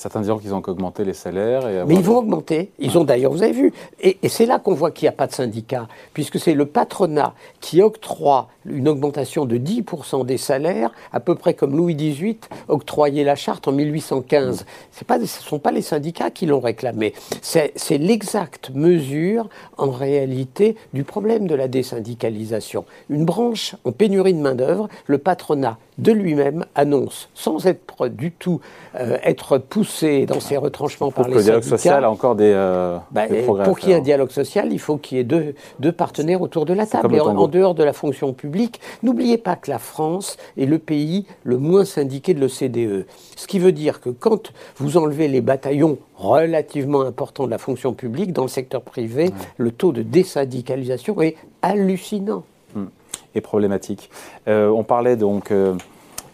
Certains 0.00 0.22
diront 0.22 0.38
qu'ils 0.38 0.54
ont 0.54 0.62
augmenté 0.66 1.04
les 1.04 1.12
salaires. 1.12 1.84
Mais 1.86 1.94
ils 1.94 2.00
vont 2.00 2.16
augmenter. 2.16 2.70
Ils 2.78 2.96
ont 2.96 3.04
d'ailleurs, 3.04 3.32
vous 3.32 3.42
avez 3.42 3.52
vu. 3.52 3.70
Et, 4.00 4.16
c'est 4.30 4.46
là 4.46 4.58
qu'on 4.58 4.72
voit 4.72 4.92
qu'il 4.92 5.04
n'y 5.04 5.10
a 5.10 5.12
pas 5.12 5.26
de 5.26 5.34
syndicat, 5.34 5.88
puisque 6.14 6.40
c'est 6.40 6.54
le 6.54 6.64
patronat 6.64 7.34
qui 7.60 7.82
octroie 7.82 8.48
une 8.64 8.88
augmentation 8.88 9.44
de 9.44 9.58
10% 9.58 10.24
des 10.24 10.38
salaires, 10.38 10.90
à 11.12 11.20
peu 11.20 11.34
près 11.34 11.52
comme 11.52 11.76
Louis 11.76 11.94
XVIII 11.94 12.38
octroyait 12.68 13.24
la 13.24 13.34
charte 13.34 13.68
en 13.68 13.72
1815. 13.72 14.64
Pas, 15.06 15.16
ce 15.16 15.22
ne 15.22 15.26
sont 15.26 15.58
pas 15.58 15.70
les 15.70 15.82
syndicats 15.82 16.30
qui 16.30 16.46
l'ont 16.46 16.60
réclamé. 16.60 17.12
C'est 17.42 17.98
l'exacte 17.98 18.70
mesure, 18.74 19.50
en 19.76 19.90
réalité, 19.90 20.76
du 20.94 21.04
problème 21.04 21.46
de 21.46 21.54
la 21.54 21.68
désyndicalisation. 21.68 22.86
Une 23.10 23.26
branche 23.26 23.76
en 23.84 23.92
pénurie 23.92 24.32
de 24.32 24.40
main-d'œuvre, 24.40 24.88
le 25.06 25.18
patronat 25.18 25.76
de 25.98 26.12
lui-même 26.12 26.64
annonce, 26.74 27.28
sans 27.34 27.66
être 27.66 28.08
du 28.08 28.32
tout 28.32 28.60
euh, 28.94 29.18
être 29.22 29.58
poussé 29.58 29.89
dans 30.26 30.40
ses 30.40 30.56
retranchements 30.56 31.10
par 31.10 31.28
les 31.28 31.34
le 31.34 31.42
dialogue 31.42 31.62
social 31.62 32.04
a 32.04 32.10
encore 32.10 32.34
des, 32.34 32.52
euh, 32.54 32.96
bah, 33.10 33.22
Pour 33.64 33.78
qu'il 33.78 33.90
y 33.90 33.92
ait 33.92 33.96
un 33.96 34.00
dialogue 34.00 34.30
social, 34.30 34.72
il 34.72 34.78
faut 34.78 34.96
qu'il 34.96 35.18
y 35.18 35.20
ait 35.20 35.24
deux, 35.24 35.54
deux, 35.78 35.92
partenaires 35.92 36.40
autour 36.40 36.64
de 36.64 36.72
la 36.72 36.86
table. 36.86 37.14
Et 37.14 37.20
en, 37.20 37.48
dehors 37.48 37.74
de 37.74 37.84
la 37.84 37.92
fonction 37.92 38.32
publique, 38.32 38.80
n'oubliez 39.02 39.38
pas 39.38 39.56
que 39.56 39.70
la 39.70 39.78
France 39.78 40.36
est 40.58 40.66
le 40.66 40.78
pays 40.78 41.26
le 41.44 41.58
moins 41.58 41.84
syndiqué 41.84 42.34
de 42.34 42.40
l'OCDE. 42.40 43.06
Ce 43.36 43.46
qui 43.46 43.58
veut 43.58 43.72
dire 43.72 44.00
que 44.00 44.10
quand 44.10 44.52
vous 44.76 44.96
enlevez 44.96 45.28
les 45.28 45.40
bataillons 45.40 45.98
relativement 46.16 47.02
importants 47.02 47.46
de 47.46 47.50
la 47.50 47.58
fonction 47.58 47.92
publique, 47.92 48.32
dans 48.32 48.42
le 48.42 48.48
secteur 48.48 48.82
privé, 48.82 49.30
le 49.56 49.70
taux 49.70 49.92
de 49.92 50.02
désyndicalisation 50.02 51.20
est 51.22 51.36
hallucinant. 51.62 52.44
Hmm 52.74 52.86
et 53.34 53.40
problématique. 53.40 54.10
Euh, 54.48 54.68
on 54.68 54.82
parlait 54.82 55.16
donc 55.16 55.50
euh, 55.50 55.74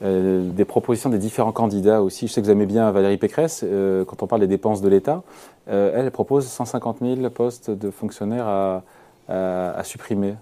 euh, 0.02 0.50
des 0.50 0.64
propositions 0.64 1.10
des 1.10 1.18
différents 1.18 1.52
candidats 1.52 2.02
aussi. 2.02 2.26
Je 2.26 2.32
sais 2.32 2.40
que 2.40 2.46
vous 2.46 2.52
aimez 2.52 2.66
bien 2.66 2.90
Valérie 2.90 3.16
Pécresse, 3.16 3.64
quand 4.06 4.22
on 4.22 4.26
parle 4.26 4.40
des 4.40 4.46
dépenses 4.46 4.80
de 4.82 4.88
l'État. 4.88 5.22
elle 5.66 6.10
propose 6.10 6.46
150 6.46 6.98
000 7.00 7.30
postes 7.30 7.70
de 7.70 7.90
fonctionnaires 7.90 8.46
à, 8.46 8.82
à, 9.28 9.82
supprimer. 9.84 10.34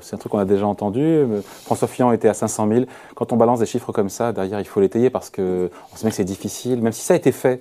c'est 0.00 0.14
un 0.14 0.18
truc 0.18 0.32
qu'on 0.32 0.38
a 0.38 0.44
déjà 0.44 0.66
entendu. 0.66 1.24
François 1.64 1.88
Fillon 1.88 2.12
était 2.12 2.28
à 2.28 2.34
500 2.34 2.68
000. 2.68 2.84
Quand 3.14 3.32
on 3.32 3.36
balance 3.36 3.60
des 3.60 3.66
chiffres 3.66 3.92
comme 3.92 4.08
ça, 4.08 4.32
derrière, 4.32 4.60
il 4.60 4.66
faut 4.66 4.80
l'étayer 4.80 5.10
parce 5.10 5.30
qu'on 5.30 5.68
sait 5.94 6.02
bien 6.02 6.10
que 6.10 6.16
c'est 6.16 6.24
difficile, 6.24 6.80
même 6.80 6.92
si 6.92 7.02
ça 7.02 7.14
a 7.14 7.16
été 7.16 7.32
fait 7.32 7.60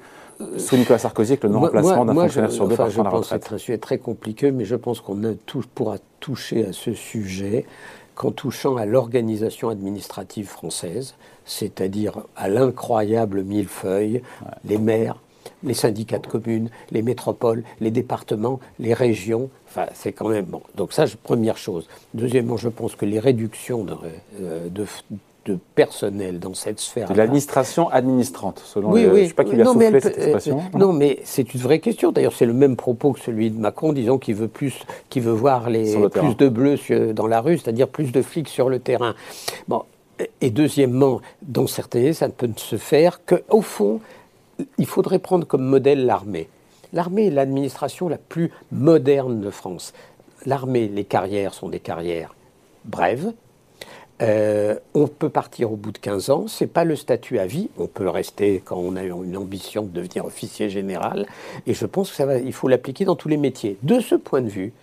sous 0.57 0.77
Nicolas 0.77 0.99
Sarkozy 0.99 1.33
avec 1.33 1.43
le 1.43 1.49
non-remplacement 1.49 2.05
d'un 2.05 2.13
fonctionnaire 2.13 2.51
sur 2.51 2.67
deux 2.67 2.73
enfin, 2.73 2.83
par 2.83 2.91
je 2.91 3.01
pense 3.01 3.29
que 3.29 3.35
C'est 3.41 3.53
un 3.53 3.57
sujet 3.57 3.77
très 3.77 3.97
compliqué, 3.97 4.51
mais 4.51 4.65
je 4.65 4.75
pense 4.75 5.01
qu'on 5.01 5.19
pourra 5.75 5.97
toucher 6.19 6.67
à 6.67 6.73
ce 6.73 6.93
sujet 6.93 7.65
qu'en 8.15 8.32
touchant 8.32 8.77
à 8.77 8.86
l'organisation 8.86 9.70
administrative 9.70 10.48
française, 10.48 11.15
c'est-à-dire 11.46 12.24
à, 12.36 12.48
l'incroyable 12.48 13.43
millefeuille, 13.43 14.22
les 14.65 14.77
maires, 14.77 15.17
les 15.63 15.74
syndicats 15.74 16.20
de 16.20 16.27
communes, 16.27 16.70
les 16.91 17.01
métropoles, 17.01 17.63
les 17.79 17.91
départements, 17.91 18.60
les 18.79 18.93
régions. 18.93 19.50
Enfin, 19.67 19.88
c'est 19.93 20.11
quand 20.11 20.29
même 20.29 20.46
bon. 20.46 20.61
Donc 20.75 20.94
ça, 20.94 21.05
première 21.24 21.57
chose. 21.57 21.87
Deuxièmement, 22.14 22.57
je 22.57 22.70
pense 22.70 22.96
que 22.96 23.05
les 23.05 23.20
réductions 23.20 23.83
de, 23.83 23.96
euh, 24.42 24.70
de, 24.70 24.85
de 25.46 25.58
personnel 25.75 26.40
dans 26.40 26.53
cette 26.53 26.79
sphère. 26.79 27.10
De 27.10 27.14
l'administration 27.14 27.90
administrante, 27.90 28.62
selon 28.64 28.92
oui, 28.92 29.06
oui. 29.06 29.18
Je 29.18 29.24
ne 29.24 29.27
sais 29.27 29.34
pas 29.34 29.44
qui 29.44 29.56
lui 29.56 29.62
a 29.62 29.66
non, 29.66 29.74
soufflé 29.74 30.00
cette 30.00 30.18
expression. 30.18 30.60
Euh, 30.60 30.77
non, 30.77 30.94
mais 30.94 31.20
c'est 31.24 31.53
une 31.53 31.60
vraie 31.60 31.79
question. 31.79 32.12
D'ailleurs, 32.12 32.34
c'est 32.34 32.46
le 32.46 32.53
même 32.53 32.75
propos 32.75 33.14
que 33.14 33.20
celui 33.20 33.51
de 33.51 33.60
Macron, 33.60 33.94
disant 33.94 34.18
qu'il 34.18 34.36
veut 34.36 34.48
plus, 34.48 34.79
qu'il 35.10 35.24
veut 35.24 35.34
voir 35.34 35.70
les 35.70 35.96
plus 36.10 36.36
de 36.36 36.50
bleus 36.50 37.14
dans 37.14 37.27
la 37.27 37.42
rue, 37.42 37.58
c'est-à-dire 37.58 37.88
plus 37.88 38.12
de 38.12 38.22
flics 38.22 38.50
sur 38.50 38.70
le 38.70 38.79
terrain. 38.79 39.16
Bon. 39.68 39.84
Et 40.42 40.51
deuxièmement, 40.51 41.22
dans 41.42 41.68
certains, 41.68 42.14
ça 42.14 42.27
ne 42.27 42.32
peut 42.32 42.50
se 42.56 42.77
faire 42.77 43.22
qu'au 43.25 43.62
fond, 43.62 44.00
il 44.77 44.86
faudrait 44.86 45.20
prendre 45.20 45.46
comme 45.46 45.64
modèle 45.64 46.06
l'armée. 46.06 46.48
L'armée 46.94 47.27
est 47.27 47.32
l'administration 47.32 48.08
la 48.08 48.20
plus 48.20 48.51
moderne 48.72 49.42
de 49.42 49.50
France. 49.50 49.94
L'armée, 50.46 50.88
les 50.88 51.03
carrières 51.03 51.53
sont 51.53 51.68
des 51.68 51.79
carrières 51.79 52.36
brèves, 52.86 53.34
euh, 54.21 54.75
on 54.93 55.07
peut 55.07 55.29
partir 55.29 55.71
au 55.71 55.75
bout 55.75 55.91
de 55.91 55.97
15 55.97 56.29
ans, 56.29 56.47
ce 56.47 56.63
n'est 56.63 56.69
pas 56.69 56.83
le 56.83 56.95
statut 56.95 57.39
à 57.39 57.45
vie, 57.45 57.69
on 57.77 57.87
peut 57.87 58.07
rester 58.07 58.61
quand 58.63 58.77
on 58.77 58.95
a 58.95 59.03
une 59.03 59.37
ambition 59.37 59.83
de 59.83 59.89
devenir 59.89 60.25
officier 60.25 60.69
général, 60.69 61.25
et 61.65 61.73
je 61.73 61.85
pense 61.85 62.11
qu'il 62.11 62.53
faut 62.53 62.67
l'appliquer 62.67 63.05
dans 63.05 63.15
tous 63.15 63.29
les 63.29 63.37
métiers. 63.37 63.77
De 63.81 63.99
ce 63.99 64.15
point 64.15 64.41
de 64.41 64.49
vue, 64.49 64.73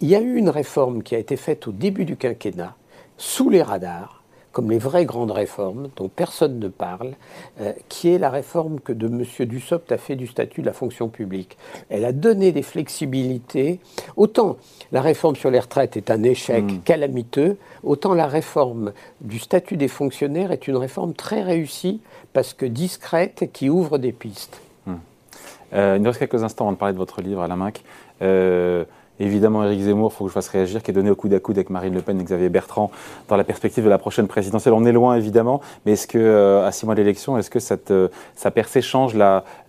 il 0.00 0.08
y 0.08 0.16
a 0.16 0.20
eu 0.20 0.36
une 0.36 0.48
réforme 0.48 1.02
qui 1.02 1.14
a 1.14 1.18
été 1.18 1.36
faite 1.36 1.68
au 1.68 1.72
début 1.72 2.04
du 2.04 2.16
quinquennat, 2.16 2.74
sous 3.18 3.50
les 3.50 3.62
radars, 3.62 4.21
comme 4.52 4.70
les 4.70 4.78
vraies 4.78 5.06
grandes 5.06 5.30
réformes 5.30 5.88
dont 5.96 6.08
personne 6.08 6.58
ne 6.58 6.68
parle, 6.68 7.12
euh, 7.60 7.72
qui 7.88 8.10
est 8.10 8.18
la 8.18 8.30
réforme 8.30 8.80
que 8.80 8.92
de 8.92 9.06
M. 9.06 9.46
Dussopt 9.46 9.90
a 9.90 9.98
fait 9.98 10.14
du 10.14 10.26
statut 10.26 10.60
de 10.60 10.66
la 10.66 10.72
fonction 10.72 11.08
publique. 11.08 11.56
Elle 11.88 12.04
a 12.04 12.12
donné 12.12 12.52
des 12.52 12.62
flexibilités. 12.62 13.80
Autant 14.16 14.58
la 14.92 15.00
réforme 15.00 15.36
sur 15.36 15.50
les 15.50 15.58
retraites 15.58 15.96
est 15.96 16.10
un 16.10 16.22
échec 16.22 16.64
hmm. 16.64 16.78
calamiteux, 16.84 17.56
autant 17.82 18.14
la 18.14 18.26
réforme 18.26 18.92
du 19.20 19.38
statut 19.38 19.76
des 19.76 19.88
fonctionnaires 19.88 20.52
est 20.52 20.68
une 20.68 20.76
réforme 20.76 21.14
très 21.14 21.42
réussie 21.42 22.00
parce 22.32 22.52
que 22.52 22.66
discrète 22.66 23.42
et 23.42 23.48
qui 23.48 23.70
ouvre 23.70 23.98
des 23.98 24.12
pistes. 24.12 24.60
Hmm. 24.86 24.96
Euh, 25.72 25.94
il 25.96 26.02
nous 26.02 26.10
reste 26.10 26.20
quelques 26.20 26.42
instants 26.42 26.64
avant 26.64 26.72
de 26.72 26.78
parler 26.78 26.92
de 26.92 26.98
votre 26.98 27.22
livre 27.22 27.40
à 27.40 27.48
la 27.48 27.56
main. 27.56 27.70
Euh, 28.20 28.84
évidemment 29.20 29.64
Éric 29.64 29.80
Zemmour, 29.80 30.10
il 30.12 30.16
faut 30.16 30.24
que 30.24 30.30
je 30.30 30.34
fasse 30.34 30.48
réagir, 30.48 30.82
qui 30.82 30.90
est 30.90 30.94
donné 30.94 31.10
au 31.10 31.14
coude 31.14 31.32
à 31.34 31.40
coude 31.40 31.56
avec 31.56 31.70
Marine 31.70 31.94
Le 31.94 32.02
Pen 32.02 32.20
et 32.20 32.24
Xavier 32.24 32.48
Bertrand 32.48 32.90
dans 33.28 33.36
la 33.36 33.44
perspective 33.44 33.84
de 33.84 33.88
la 33.88 33.98
prochaine 33.98 34.26
présidentielle. 34.26 34.74
On 34.74 34.84
est 34.84 34.92
loin 34.92 35.16
évidemment, 35.16 35.60
mais 35.84 35.92
est-ce 35.92 36.06
que 36.06 36.18
euh, 36.18 36.66
à 36.66 36.72
six 36.72 36.86
mois 36.86 36.94
d'élection, 36.94 37.38
est-ce 37.38 37.50
que 37.50 37.60
cette, 37.60 37.90
euh, 37.90 38.08
sa 38.34 38.50
percée 38.50 38.82
change 38.82 39.16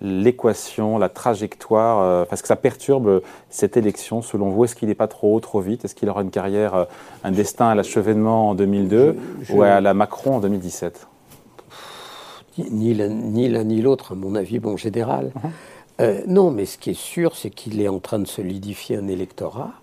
l'équation, 0.01 0.97
la, 0.97 1.09
trajectoire 1.09 2.01
euh, 2.01 2.25
Est-ce 2.31 2.41
que 2.41 2.47
ça 2.47 2.55
perturbe 2.55 3.21
cette 3.49 3.77
élection 3.77 4.21
selon 4.21 4.49
vous? 4.49 4.65
Est-ce 4.65 4.75
qu'il 4.75 4.87
n'est 4.87 4.95
pas 4.95 5.07
trop 5.07 5.35
haut, 5.35 5.39
trop 5.39 5.61
vite? 5.61 5.85
Est-ce 5.85 5.95
qu'il 5.95 6.09
aura 6.09 6.21
une 6.21 6.31
carrière, 6.31 6.87
un 7.23 7.31
destin 7.31 7.69
à 7.69 7.75
l'achevènement 7.75 8.49
en 8.49 8.55
2002 8.55 9.17
ou 9.51 9.61
à 9.61 9.81
la 9.81 9.93
Macron 9.93 10.35
en 10.35 10.39
2017 10.39 11.07
ni 12.57 12.93
l'un 12.93 13.63
ni 13.63 13.81
l'autre, 13.81 14.11
à 14.11 14.15
mon 14.15 14.35
avis, 14.35 14.59
bon 14.59 14.77
général. 14.77 15.31
Uh-huh. 15.35 15.49
Euh, 15.99 16.21
non, 16.27 16.51
mais 16.51 16.65
ce 16.65 16.77
qui 16.77 16.91
est 16.91 16.99
sûr, 16.99 17.35
c'est 17.35 17.49
qu'il 17.49 17.79
est 17.81 17.87
en 17.87 17.99
train 17.99 18.19
de 18.19 18.27
solidifier 18.27 18.97
un 18.97 19.07
électorat, 19.07 19.73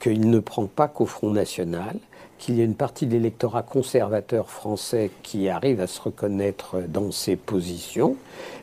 qu'il 0.00 0.30
ne 0.30 0.38
prend 0.38 0.66
pas 0.66 0.88
qu'au 0.88 1.06
Front 1.06 1.30
National, 1.30 1.96
qu'il 2.38 2.56
y 2.56 2.60
a 2.60 2.64
une 2.64 2.74
partie 2.74 3.06
de 3.06 3.12
l'électorat 3.12 3.62
conservateur 3.62 4.50
français 4.50 5.10
qui 5.22 5.48
arrive 5.48 5.80
à 5.80 5.86
se 5.86 6.00
reconnaître 6.00 6.78
dans 6.88 7.12
ses 7.12 7.36
positions, 7.36 8.16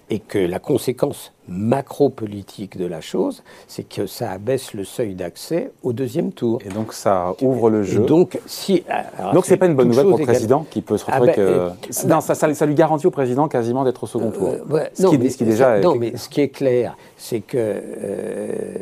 et 0.10 0.20
que 0.20 0.40
la 0.40 0.60
conséquence 0.60 1.32
macro-politique 1.48 2.78
de 2.78 2.86
la 2.86 3.02
chose, 3.02 3.44
c'est 3.68 3.84
que 3.84 4.06
ça 4.06 4.32
abaisse 4.32 4.74
le 4.74 4.84
seuil 4.84 5.16
d'accès 5.16 5.72
au 5.84 5.94
deuxième 5.94 6.32
tour. 6.32 6.60
Et 6.66 6.70
donc 6.70 6.94
ça 6.94 7.36
ouvre 7.42 7.70
le 7.70 7.84
jeu. 7.84 8.00
donc 8.00 8.40
si 8.46 8.84
donc 9.34 9.46
c'est 9.46 9.58
pas 9.58 9.66
une 9.66 9.76
bonne 9.76 9.90
nouvelle 9.90 10.08
pour 10.08 10.18
le 10.18 10.26
président 10.26 10.66
qui 10.70 10.82
peut 10.82 10.98
se 10.98 11.06
ah 11.08 11.20
retrouver 11.20 11.34
ben, 11.36 11.76
que 11.82 12.08
non 12.08 12.22
ça, 12.22 12.36
ça, 12.36 12.66
lui 12.66 12.76
garantit 12.76 13.08
au 13.08 13.12
président 13.12 13.48
quasiment 13.48 13.84
d'être 13.84 14.04
au 14.04 14.08
second 14.08 14.32
tour. 14.32 14.50
Euh, 14.50 14.86
ce, 14.94 15.04
non, 15.04 15.12
qui, 15.12 15.18
mais, 15.18 15.30
déjà 15.46 15.80
non 15.80 15.96
mais 15.96 16.16
ce 16.18 16.30
qui 16.30 16.42
est 16.42 16.50
clair, 16.50 16.96
c'est 17.18 17.42
que 17.42 17.58
euh, 17.58 18.76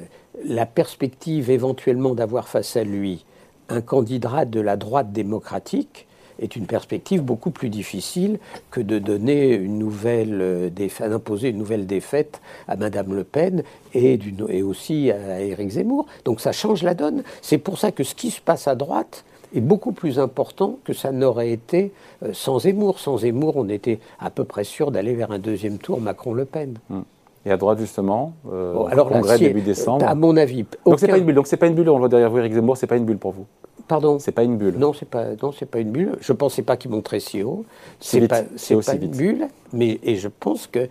la 0.46 0.66
perspective 0.66 1.50
éventuellement 1.50 2.16
d'avoir 2.16 2.48
face 2.48 2.76
à 2.78 2.84
lui 2.84 3.26
un 3.70 3.82
candidat 3.82 4.46
de 4.46 4.62
la 4.62 4.78
droite 4.78 5.12
démocratique 5.12 6.07
est 6.40 6.56
une 6.56 6.66
perspective 6.66 7.22
beaucoup 7.22 7.52
plus 7.52 7.70
difficile 7.70 8.40
que 8.72 8.82
de 8.82 9.00
donner 9.00 9.54
une 9.54 9.78
nouvelle 9.80 10.40
euh, 10.42 10.70
d'imposer 11.00 11.50
une 11.50 11.58
nouvelle 11.58 11.88
défaite 11.88 12.42
à 12.68 12.76
Madame 12.76 13.14
Le 13.14 13.24
Pen 13.24 13.64
et, 13.94 14.20
et 14.50 14.64
aussi 14.64 15.12
à 15.12 15.42
Éric 15.42 15.70
Zemmour. 15.70 16.06
Donc 16.26 16.42
ça 16.42 16.52
change 16.52 16.84
la 16.84 16.94
donne. 16.94 17.24
C'est 17.42 17.58
pour 17.58 17.78
ça 17.78 17.92
que 17.92 18.04
ce 18.04 18.16
qui 18.16 18.32
se 18.32 18.42
passe 18.42 18.68
à 18.68 18.76
droite 18.76 19.24
est 19.56 19.62
beaucoup 19.62 19.92
plus 19.92 20.20
important 20.20 20.78
que 20.84 20.94
ça 20.94 21.12
n'aurait 21.12 21.52
été 21.52 21.92
euh, 22.24 22.34
sans 22.34 22.60
Zemmour. 22.60 23.00
Sans 23.00 23.20
Zemmour, 23.20 23.58
on 23.58 23.70
était 23.70 24.00
à 24.20 24.30
peu 24.30 24.44
près 24.44 24.64
sûr 24.64 24.92
d'aller 24.92 25.14
vers 25.14 25.32
un 25.32 25.40
deuxième 25.40 25.78
tour 25.78 26.02
Macron-Le 26.02 26.46
Pen. 26.46 26.78
Hum. 26.90 27.04
Et 27.48 27.52
à 27.52 27.56
droite, 27.56 27.80
justement, 27.80 28.34
euh, 28.52 28.86
alors 28.88 29.08
congrès 29.08 29.40
début 29.40 29.62
décembre. 29.62 30.06
À 30.06 30.16
mon 30.16 30.36
avis. 30.36 30.66
Donc 30.86 31.00
c'est 31.00 31.08
pas 31.08 31.18
une 31.18 31.24
bulle. 31.24 31.36
Donc 31.36 31.48
c'est 31.48 31.56
pas 31.56 31.68
une 31.68 31.76
bulle. 31.76 31.90
On 31.90 31.98
voit 31.98 32.10
derrière 32.10 32.30
vous, 32.30 32.40
Eric 32.40 32.54
Zemmour. 32.54 32.76
C'est 32.76 32.88
pas 32.88 32.98
une 32.98 33.06
bulle 33.06 33.18
pour 33.18 33.32
vous. 33.32 33.46
Pardon. 33.88 34.20
C'est 34.20 34.34
pas 34.34 34.44
une 34.44 34.58
bulle. 34.58 34.76
Non, 34.78 34.92
c'est 34.92 35.08
pas. 35.08 35.28
Non, 35.42 35.54
c'est 35.54 35.66
pas 35.66 35.80
une 35.80 35.92
bulle. 35.92 36.18
Je 36.20 36.34
pensais 36.34 36.62
pas 36.62 36.76
qu'il 36.76 36.92
monterait 36.92 37.22
si 37.22 37.44
haut. 37.44 37.64
C'est 38.02 38.28
pas. 38.28 38.42
C'est 38.58 38.76
pas 38.86 38.96
une 38.96 39.12
bulle. 39.12 39.48
Mais 39.72 39.98
et 40.04 40.18
je 40.18 40.28
pense 40.28 40.68
que 40.68 40.90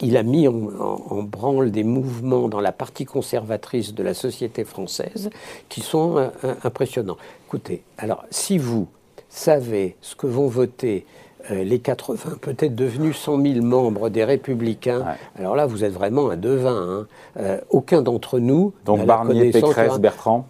il 0.00 0.16
a 0.16 0.22
mis 0.22 0.46
en, 0.46 1.22
branle 1.22 1.70
des 1.70 1.82
mouvements 1.82 2.48
dans 2.48 2.60
la 2.60 2.72
partie 2.72 3.04
conservatrice 3.04 3.94
de 3.94 4.02
la 4.02 4.14
société 4.14 4.62
française 4.64 5.30
qui 5.68 5.80
sont 5.80 6.18
euh, 6.18 6.28
impressionnants. 6.62 7.16
Écoutez, 7.48 7.82
alors 7.98 8.24
si 8.30 8.58
vous 8.58 8.88
savez 9.28 9.96
ce 10.02 10.14
que 10.14 10.26
vont 10.26 10.48
voter 10.48 11.06
euh, 11.50 11.64
les 11.64 11.78
80, 11.78 12.38
peut-être 12.40 12.74
devenus 12.74 13.16
100 13.16 13.42
000 13.42 13.64
membres 13.64 14.08
des 14.08 14.24
Républicains, 14.24 15.04
alors 15.38 15.56
là, 15.56 15.66
vous 15.66 15.84
êtes 15.84 15.92
vraiment 15.92 16.30
un 16.30 16.36
devin. 16.36 16.76
Hein. 16.76 17.06
Euh, 17.38 17.58
aucun 17.70 18.02
d'entre 18.02 18.38
nous. 18.38 18.72
Donc 18.84 19.04
Barnier, 19.04 19.50
Pécresse, 19.50 19.98
Bertrand 19.98 20.46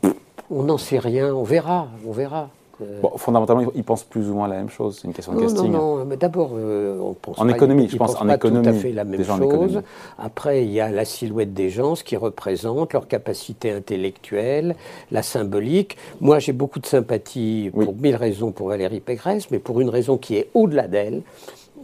On 0.51 0.63
n'en 0.65 0.79
sait 0.79 0.99
rien, 0.99 1.35
on 1.35 1.43
verra, 1.43 1.89
on 2.07 2.13
verra. 2.13 2.51
Euh, 2.83 3.01
fondamentalement, 3.17 3.71
ils 3.75 3.85
pensent 3.85 4.05
plus 4.05 4.29
ou 4.29 4.35
moins 4.35 4.49
la 4.49 4.57
même 4.57 4.69
chose. 4.69 4.99
C'est 5.01 5.09
une 5.09 5.15
question 5.15 5.33
de 5.33 5.41
casting. 5.41 5.71
Non, 5.71 5.97
non, 5.97 6.05
mais 6.05 6.17
d'abord, 6.17 6.51
euh, 6.55 6.99
on 7.01 7.15
pense 7.15 7.39
en 7.39 7.49
économie, 7.49 7.89
je 7.89 7.97
pense 7.97 8.21
en 8.21 8.29
économie, 8.29 8.65
tout 8.65 8.71
à 8.71 8.73
fait 8.75 8.93
la 8.93 9.05
même 9.05 9.25
chose. 9.25 9.83
Après, 10.19 10.65
il 10.65 10.73
y 10.73 10.81
a 10.81 10.91
la 10.91 11.05
silhouette 11.05 11.55
des 11.55 11.71
gens, 11.71 11.95
ce 11.95 12.05
qui 12.05 12.17
représente 12.17 12.93
leur 12.93 13.09
capacité 13.09 13.71
intellectuelle, 13.71 14.77
la 15.11 15.23
symbolique. 15.23 15.97
Moi, 16.21 16.39
j'ai 16.39 16.53
beaucoup 16.53 16.79
de 16.79 16.87
sympathie 16.87 17.71
pour 17.73 17.95
mille 17.95 18.17
raisons 18.17 18.53
pour 18.53 18.69
Valérie 18.69 19.01
Pécresse, 19.01 19.51
mais 19.51 19.59
pour 19.59 19.81
une 19.81 19.89
raison 19.89 20.19
qui 20.19 20.37
est 20.37 20.51
au-delà 20.53 20.87
d'elle. 20.87 21.23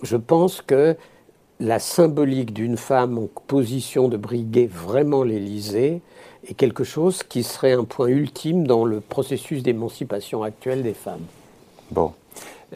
Je 0.03 0.17
pense 0.17 0.61
que 0.61 0.97
la 1.61 1.79
symbolique 1.79 2.53
d'une 2.53 2.77
femme 2.77 3.19
en 3.19 3.29
position 3.47 4.09
de 4.09 4.17
briguer 4.17 4.67
vraiment 4.67 5.23
l'Élysée 5.23 6.03
est 6.47 6.55
quelque 6.55 6.85
chose 6.85 7.23
qui 7.23 7.43
serait 7.43 7.73
un 7.73 7.85
point 7.85 8.09
ultime 8.09 8.67
dans 8.67 8.85
le 8.85 9.01
processus 9.01 9.63
d'émancipation 9.63 10.43
actuel 10.43 10.83
des 10.83 10.95
femmes. 10.95 11.25
Bon. 11.91 12.13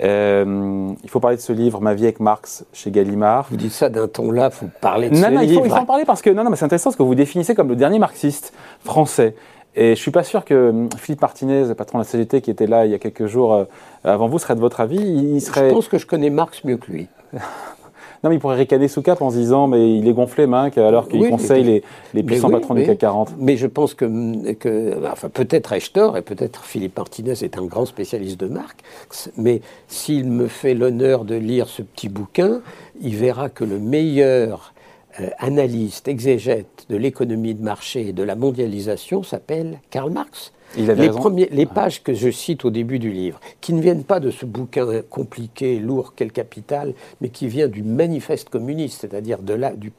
Euh, 0.02 0.92
il 1.02 1.08
faut 1.08 1.20
parler 1.20 1.36
de 1.36 1.42
ce 1.42 1.52
livre, 1.52 1.80
Ma 1.80 1.94
vie 1.94 2.04
avec 2.04 2.20
Marx, 2.20 2.66
chez 2.72 2.90
Gallimard. 2.90 3.46
Vous 3.50 3.56
dites 3.56 3.72
ça 3.72 3.88
d'un 3.88 4.08
ton 4.08 4.30
là, 4.30 4.50
vous 4.50 4.68
parlez 4.80 5.08
de 5.08 5.14
non, 5.14 5.22
ce 5.22 5.30
non, 5.30 5.40
livre. 5.40 5.52
Il 5.52 5.58
faut, 5.58 5.64
il 5.64 5.70
faut 5.70 5.76
en 5.76 5.86
parler 5.86 6.04
parce 6.04 6.20
que 6.20 6.30
non, 6.30 6.44
non, 6.44 6.50
mais 6.50 6.56
c'est 6.56 6.66
intéressant 6.66 6.90
ce 6.90 6.96
que 6.96 7.02
vous 7.02 7.14
définissez 7.14 7.54
comme 7.54 7.68
le 7.68 7.76
dernier 7.76 7.98
marxiste 7.98 8.52
français. 8.84 9.34
Et 9.74 9.90
je 9.90 10.00
suis 10.00 10.10
pas 10.10 10.24
sûr 10.24 10.44
que 10.44 10.70
hum, 10.70 10.88
Philippe 10.98 11.20
Martinez, 11.20 11.74
patron 11.74 11.98
de 11.98 12.04
la 12.04 12.08
CGT, 12.08 12.40
qui 12.40 12.50
était 12.50 12.66
là 12.66 12.86
il 12.86 12.92
y 12.92 12.94
a 12.94 12.98
quelques 12.98 13.26
jours 13.26 13.54
euh, 13.54 13.64
avant 14.04 14.26
vous, 14.26 14.38
serait 14.38 14.54
de 14.54 14.60
votre 14.60 14.80
avis. 14.80 15.00
Il 15.00 15.40
serait... 15.40 15.68
Je 15.68 15.74
pense 15.74 15.88
que 15.88 15.98
je 15.98 16.06
connais 16.06 16.30
Marx 16.30 16.64
mieux 16.64 16.76
que 16.76 16.90
lui. 16.90 17.08
Non, 18.26 18.30
mais 18.30 18.38
il 18.38 18.40
pourrait 18.40 18.56
ricaner 18.56 18.88
sous 18.88 19.02
cap 19.02 19.22
en 19.22 19.30
se 19.30 19.36
disant, 19.36 19.68
mais 19.68 19.98
il 19.98 20.08
est 20.08 20.12
gonflé, 20.12 20.48
Minc, 20.48 20.76
alors 20.78 21.06
qu'il 21.06 21.28
conseille 21.30 21.62
les, 21.62 21.84
les, 22.12 22.24
puissants 22.24 22.50
patrons 22.50 22.74
du 22.74 22.82
CAC 22.82 22.98
40. 22.98 23.34
Mais 23.38 23.56
je 23.56 23.68
pense 23.68 23.94
que, 23.94 24.52
que 24.54 24.96
enfin, 25.08 25.28
peut-être 25.28 25.72
ai-je 25.72 25.92
tort, 25.92 26.16
et 26.16 26.22
peut-être 26.22 26.64
Philippe 26.64 26.96
Martinez 26.96 27.44
est 27.44 27.56
un 27.56 27.64
grand 27.66 27.86
spécialiste 27.86 28.40
de 28.40 28.48
Marx, 28.48 29.30
mais 29.36 29.60
s'il 29.86 30.28
me 30.28 30.48
fait 30.48 30.74
l'honneur 30.74 31.24
de 31.24 31.36
lire 31.36 31.68
ce 31.68 31.82
petit 31.82 32.08
bouquin, 32.08 32.62
il 33.00 33.14
verra 33.14 33.48
que 33.48 33.62
le 33.62 33.78
meilleur 33.78 34.74
euh, 35.20 35.28
analyste, 35.38 36.08
exégète 36.08 36.86
de 36.88 36.96
l'économie 36.96 37.54
de 37.54 37.62
marché 37.62 38.08
et 38.08 38.12
de 38.12 38.22
la 38.22 38.34
mondialisation 38.34 39.22
s'appelle 39.22 39.80
Karl 39.90 40.10
Marx. 40.10 40.52
Les, 40.76 41.08
premiers, 41.08 41.48
les 41.52 41.64
pages 41.64 42.02
que 42.02 42.12
je 42.12 42.30
cite 42.30 42.64
au 42.64 42.70
début 42.70 42.98
du 42.98 43.10
livre, 43.10 43.40
qui 43.60 43.72
ne 43.72 43.80
viennent 43.80 44.04
pas 44.04 44.20
de 44.20 44.30
ce 44.30 44.44
bouquin 44.44 45.02
compliqué, 45.08 45.78
lourd 45.78 46.12
quel 46.16 46.32
capital, 46.32 46.92
mais 47.20 47.28
qui 47.28 47.48
vient 47.48 47.68
du 47.68 47.82
manifeste 47.82 48.50
communiste, 48.50 49.00
c'est-à-dire 49.00 49.38
de 49.38 49.54
la, 49.54 49.72
du, 49.72 49.92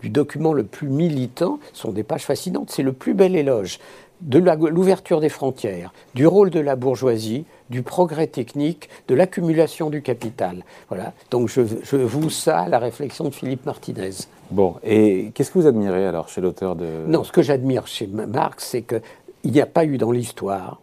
du 0.00 0.10
document 0.10 0.52
le 0.52 0.64
plus 0.64 0.88
militant, 0.88 1.58
sont 1.72 1.90
des 1.90 2.04
pages 2.04 2.24
fascinantes. 2.24 2.70
C'est 2.70 2.82
le 2.82 2.92
plus 2.92 3.14
bel 3.14 3.34
éloge 3.34 3.78
de 4.20 4.38
l'ouverture 4.38 5.20
des 5.20 5.28
frontières, 5.28 5.92
du 6.14 6.26
rôle 6.26 6.50
de 6.50 6.60
la 6.60 6.76
bourgeoisie, 6.76 7.44
du 7.72 7.82
progrès 7.82 8.28
technique, 8.28 8.88
de 9.08 9.14
l'accumulation 9.16 9.90
du 9.90 10.02
capital. 10.02 10.64
Voilà. 10.88 11.12
Donc 11.30 11.48
je, 11.48 11.62
je 11.82 11.96
vous 11.96 12.30
ça 12.30 12.68
la 12.68 12.78
réflexion 12.78 13.24
de 13.24 13.30
Philippe 13.30 13.66
Martinez. 13.66 14.10
Bon, 14.50 14.76
et 14.84 15.32
qu'est-ce 15.34 15.50
que 15.50 15.58
vous 15.58 15.66
admirez 15.66 16.06
alors 16.06 16.28
chez 16.28 16.40
l'auteur 16.40 16.76
de... 16.76 16.86
Non, 17.08 17.24
ce 17.24 17.32
que 17.32 17.42
j'admire 17.42 17.86
chez 17.86 18.06
Marx, 18.06 18.66
c'est 18.66 18.82
que 18.82 19.00
il 19.44 19.50
n'y 19.50 19.60
a 19.60 19.66
pas 19.66 19.84
eu 19.84 19.98
dans 19.98 20.12
l'histoire 20.12 20.80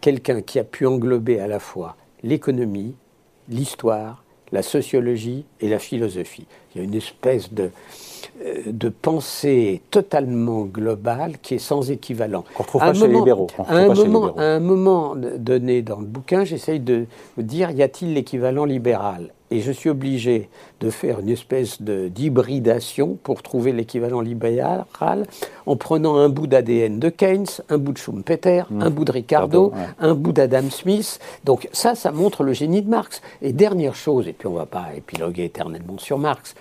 quelqu'un 0.00 0.40
qui 0.40 0.58
a 0.58 0.64
pu 0.64 0.86
englober 0.86 1.38
à 1.38 1.46
la 1.46 1.60
fois 1.60 1.96
l'économie, 2.24 2.94
l'histoire, 3.48 4.24
la 4.50 4.62
sociologie 4.62 5.44
et 5.60 5.68
la 5.68 5.78
philosophie. 5.78 6.46
Il 6.74 6.78
y 6.78 6.80
a 6.80 6.84
une 6.84 6.94
espèce 6.94 7.52
de, 7.52 7.70
de 8.66 8.88
pensée 8.88 9.82
totalement 9.90 10.62
globale 10.62 11.34
qui 11.42 11.54
est 11.54 11.58
sans 11.58 11.90
équivalent. 11.90 12.44
Qu'on 12.54 12.62
retrouve 12.62 12.80
pas 12.80 12.94
chez 12.94 13.06
les 13.06 13.14
libéraux. 13.14 13.48
À 13.68 13.76
un, 13.76 13.94
moment, 13.94 14.34
à 14.36 14.42
un 14.42 14.60
moment 14.60 15.14
donné 15.16 15.82
dans 15.82 16.00
le 16.00 16.06
bouquin, 16.06 16.44
j'essaye 16.44 16.80
de 16.80 17.06
dire, 17.36 17.70
y 17.70 17.82
a-t-il 17.82 18.14
l'équivalent 18.14 18.64
libéral? 18.64 19.30
Et 19.50 19.60
je 19.60 19.70
suis 19.70 19.90
obligé 19.90 20.48
de 20.82 20.90
faire 20.90 21.20
une 21.20 21.28
espèce 21.28 21.80
d'hybridation 21.80 23.16
pour 23.22 23.42
trouver 23.42 23.72
l'équivalent 23.72 24.20
libéral 24.20 24.84
en 25.66 25.76
prenant 25.76 26.16
un 26.16 26.28
bout 26.28 26.48
d'ADN 26.48 26.98
de 26.98 27.08
Keynes, 27.08 27.46
un 27.68 27.78
bout 27.78 27.92
de 27.92 27.98
Schumpeter, 27.98 28.64
mmh. 28.68 28.82
un 28.82 28.90
bout 28.90 29.04
de 29.04 29.12
Ricardo, 29.12 29.72
un 30.00 30.14
bout 30.14 30.32
d'Adam 30.32 30.68
Smith. 30.70 31.20
Donc 31.44 31.68
ça, 31.72 31.94
ça 31.94 32.10
montre 32.10 32.42
le 32.42 32.52
génie 32.52 32.82
de 32.82 32.90
Marx. 32.90 33.22
Et 33.42 33.52
dernière 33.52 33.94
chose, 33.94 34.26
et 34.26 34.32
puis 34.32 34.48
on 34.48 34.52
ne 34.52 34.58
va 34.58 34.66
pas 34.66 34.88
épiloguer 34.96 35.44
éternellement 35.44 35.98
sur 35.98 36.18
Marx, 36.18 36.54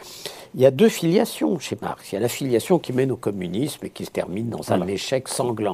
il 0.53 0.59
y 0.59 0.65
a 0.65 0.71
deux 0.71 0.89
filiations 0.89 1.59
chez 1.59 1.77
Marx. 1.81 2.11
Il 2.11 2.15
y 2.15 2.17
a 2.17 2.21
la 2.21 2.27
filiation 2.27 2.77
qui 2.77 2.91
mène 2.91 3.11
au 3.11 3.15
communisme 3.15 3.85
et 3.85 3.89
qui 3.89 4.03
se 4.03 4.11
termine 4.11 4.49
dans 4.49 4.73
un 4.73 4.85
échec 4.85 5.29
sanglant. 5.29 5.73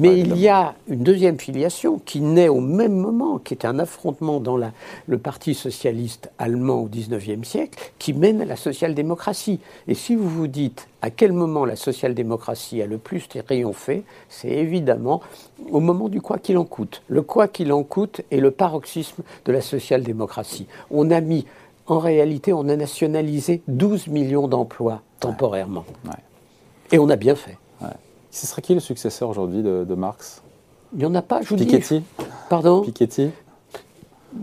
Mais 0.00 0.18
il 0.18 0.38
y 0.38 0.48
a 0.48 0.74
une 0.88 1.02
deuxième 1.02 1.38
filiation 1.38 2.00
qui 2.04 2.20
naît 2.20 2.48
au 2.48 2.60
même 2.60 2.94
moment, 2.94 3.38
qui 3.38 3.52
est 3.52 3.66
un 3.66 3.78
affrontement 3.78 4.40
dans 4.40 4.56
la, 4.56 4.72
le 5.06 5.18
Parti 5.18 5.54
socialiste 5.54 6.30
allemand 6.38 6.80
au 6.80 6.86
XIXe 6.86 7.46
siècle, 7.46 7.83
qui 7.98 8.12
mène 8.12 8.42
à 8.42 8.44
la 8.44 8.56
social-démocratie. 8.56 9.60
Et 9.88 9.94
si 9.94 10.14
vous 10.16 10.28
vous 10.28 10.46
dites 10.46 10.88
à 11.02 11.10
quel 11.10 11.32
moment 11.32 11.64
la 11.64 11.76
social-démocratie 11.76 12.82
a 12.82 12.86
le 12.86 12.98
plus 12.98 13.28
triomphé, 13.28 14.04
c'est 14.28 14.50
évidemment 14.50 15.20
au 15.70 15.80
moment 15.80 16.08
du 16.08 16.20
quoi 16.20 16.38
qu'il 16.38 16.58
en 16.58 16.64
coûte. 16.64 17.02
Le 17.08 17.22
quoi 17.22 17.48
qu'il 17.48 17.72
en 17.72 17.82
coûte 17.82 18.22
est 18.30 18.40
le 18.40 18.50
paroxysme 18.50 19.22
de 19.44 19.52
la 19.52 19.60
social-démocratie. 19.60 20.66
On 20.90 21.10
a 21.10 21.20
mis 21.20 21.46
en 21.86 21.98
réalité, 21.98 22.52
on 22.52 22.68
a 22.68 22.76
nationalisé 22.76 23.62
12 23.68 24.08
millions 24.08 24.48
d'emplois 24.48 25.02
temporairement. 25.20 25.84
Et 26.92 26.98
on 26.98 27.08
a 27.10 27.16
bien 27.16 27.34
fait. 27.34 27.58
Ce 28.30 28.48
serait 28.48 28.62
qui 28.62 28.74
le 28.74 28.80
successeur 28.80 29.28
aujourd'hui 29.28 29.62
de, 29.62 29.94
Marx? 29.94 30.42
Il 30.92 30.98
n'y 30.98 31.06
en 31.06 31.14
a 31.14 31.22
pas, 31.22 31.40
je 31.42 31.50
vous 31.50 31.56
Piketty? 31.56 32.02
Pardon? 32.48 32.82
Piketty? 32.82 33.30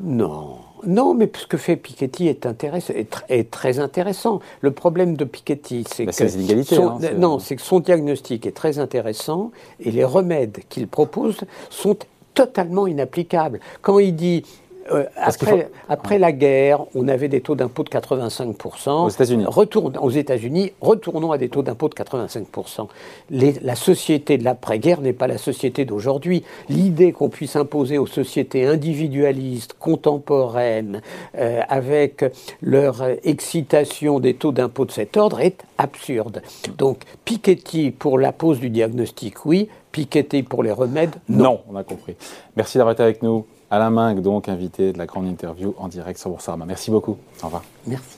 Non. 0.02 0.60
Non, 0.86 1.14
mais 1.14 1.30
ce 1.36 1.48
que 1.48 1.58
fait 1.58 1.76
Piketty 1.76 2.28
est, 2.28 2.46
intéressant, 2.46 2.94
est, 3.30 3.52
très 3.52 3.80
intéressant. 3.80 4.40
Le 4.62 4.72
problème 4.72 5.16
de 5.16 5.26
Piketty, 5.26 5.86
c'est 5.88 6.06
bah, 6.06 6.12
que, 6.12 6.64
son, 6.64 6.90
hein, 6.90 7.00
non, 7.18 7.40
c'est 7.40 7.56
que 7.56 7.62
son 7.62 7.80
diagnostic 7.80 8.46
est 8.46 8.52
très 8.52 8.80
intéressant 8.80 9.52
et 9.80 9.92
les 9.92 10.04
remèdes 10.04 10.60
qu'il 10.70 10.88
propose 10.88 11.38
sont 11.70 11.98
totalement 12.34 12.88
inapplicables. 12.88 13.60
Quand 13.82 14.00
il 14.00 14.16
dit 14.16 14.44
euh, 14.92 15.06
après, 15.16 15.70
après 15.90 16.20
la 16.20 16.32
guerre, 16.32 16.86
on 16.96 17.08
avait 17.08 17.28
des 17.28 17.42
taux 17.42 17.56
d'impôt 17.56 17.84
de 17.84 17.90
85%. 17.90 19.06
Aux 19.06 19.10
États-Unis. 19.10 19.46
Retourne, 19.48 19.98
aux 19.98 20.10
États-Unis, 20.10 20.74
retournons 20.82 21.32
à 21.32 21.38
des 21.38 21.50
taux 21.50 21.62
d'impôt 21.62 21.90
de 21.90 21.94
85%. 21.94 22.88
la 23.30 23.76
société 23.76 24.38
de 24.38 24.44
l'après-guerre 24.44 25.02
n'est 25.02 25.14
pas 25.14 25.28
la 25.28 25.38
société 25.38 25.86
d'aujourd'hui. 25.86 26.44
L'idée 26.70 27.12
qu'on 27.12 27.30
puisse 27.30 27.56
imposer 27.56 27.98
aux 27.98 28.08
sociétés 28.08 28.66
individualistes, 28.66 29.76
contemporaines, 29.80 31.02
euh, 31.38 31.62
avec 31.70 32.26
leur 32.62 33.04
excitation 33.24 34.20
des 34.20 34.34
taux 34.34 34.52
d'impôt 34.52 34.86
de 34.86 34.92
cet 34.92 35.18
ordre 35.18 35.40
est 35.40 35.64
absurde. 35.78 36.42
Donc, 36.78 37.02
Piketty 37.26 37.92
pour 37.92 38.18
la 38.18 38.32
pose 38.32 38.60
du 38.60 38.70
diagnostic, 38.70 39.46
oui. 39.46 39.70
Piketty 39.92 40.44
pour 40.44 40.64
les 40.64 40.72
remèdes, 40.72 41.16
non. 41.28 41.44
Non, 41.44 41.60
on 41.70 41.76
a 41.76 41.84
compris. 41.84 42.16
Merci 42.56 42.78
d'avoir 42.78 42.94
été 42.94 43.04
avec 43.04 43.22
nous. 43.22 43.46
Alain 43.72 43.90
Mingue, 43.90 44.22
donc 44.22 44.50
invité 44.50 44.92
de 44.92 44.98
la 44.98 45.06
grande 45.06 45.26
interview 45.28 45.74
en 45.78 45.88
direct 45.88 46.20
sur 46.20 46.30
Boursorama. 46.30 46.66
Merci 46.66 46.92
beaucoup. 46.92 47.18
Au 47.42 47.46
revoir. 47.46 47.64
Merci. 47.88 48.18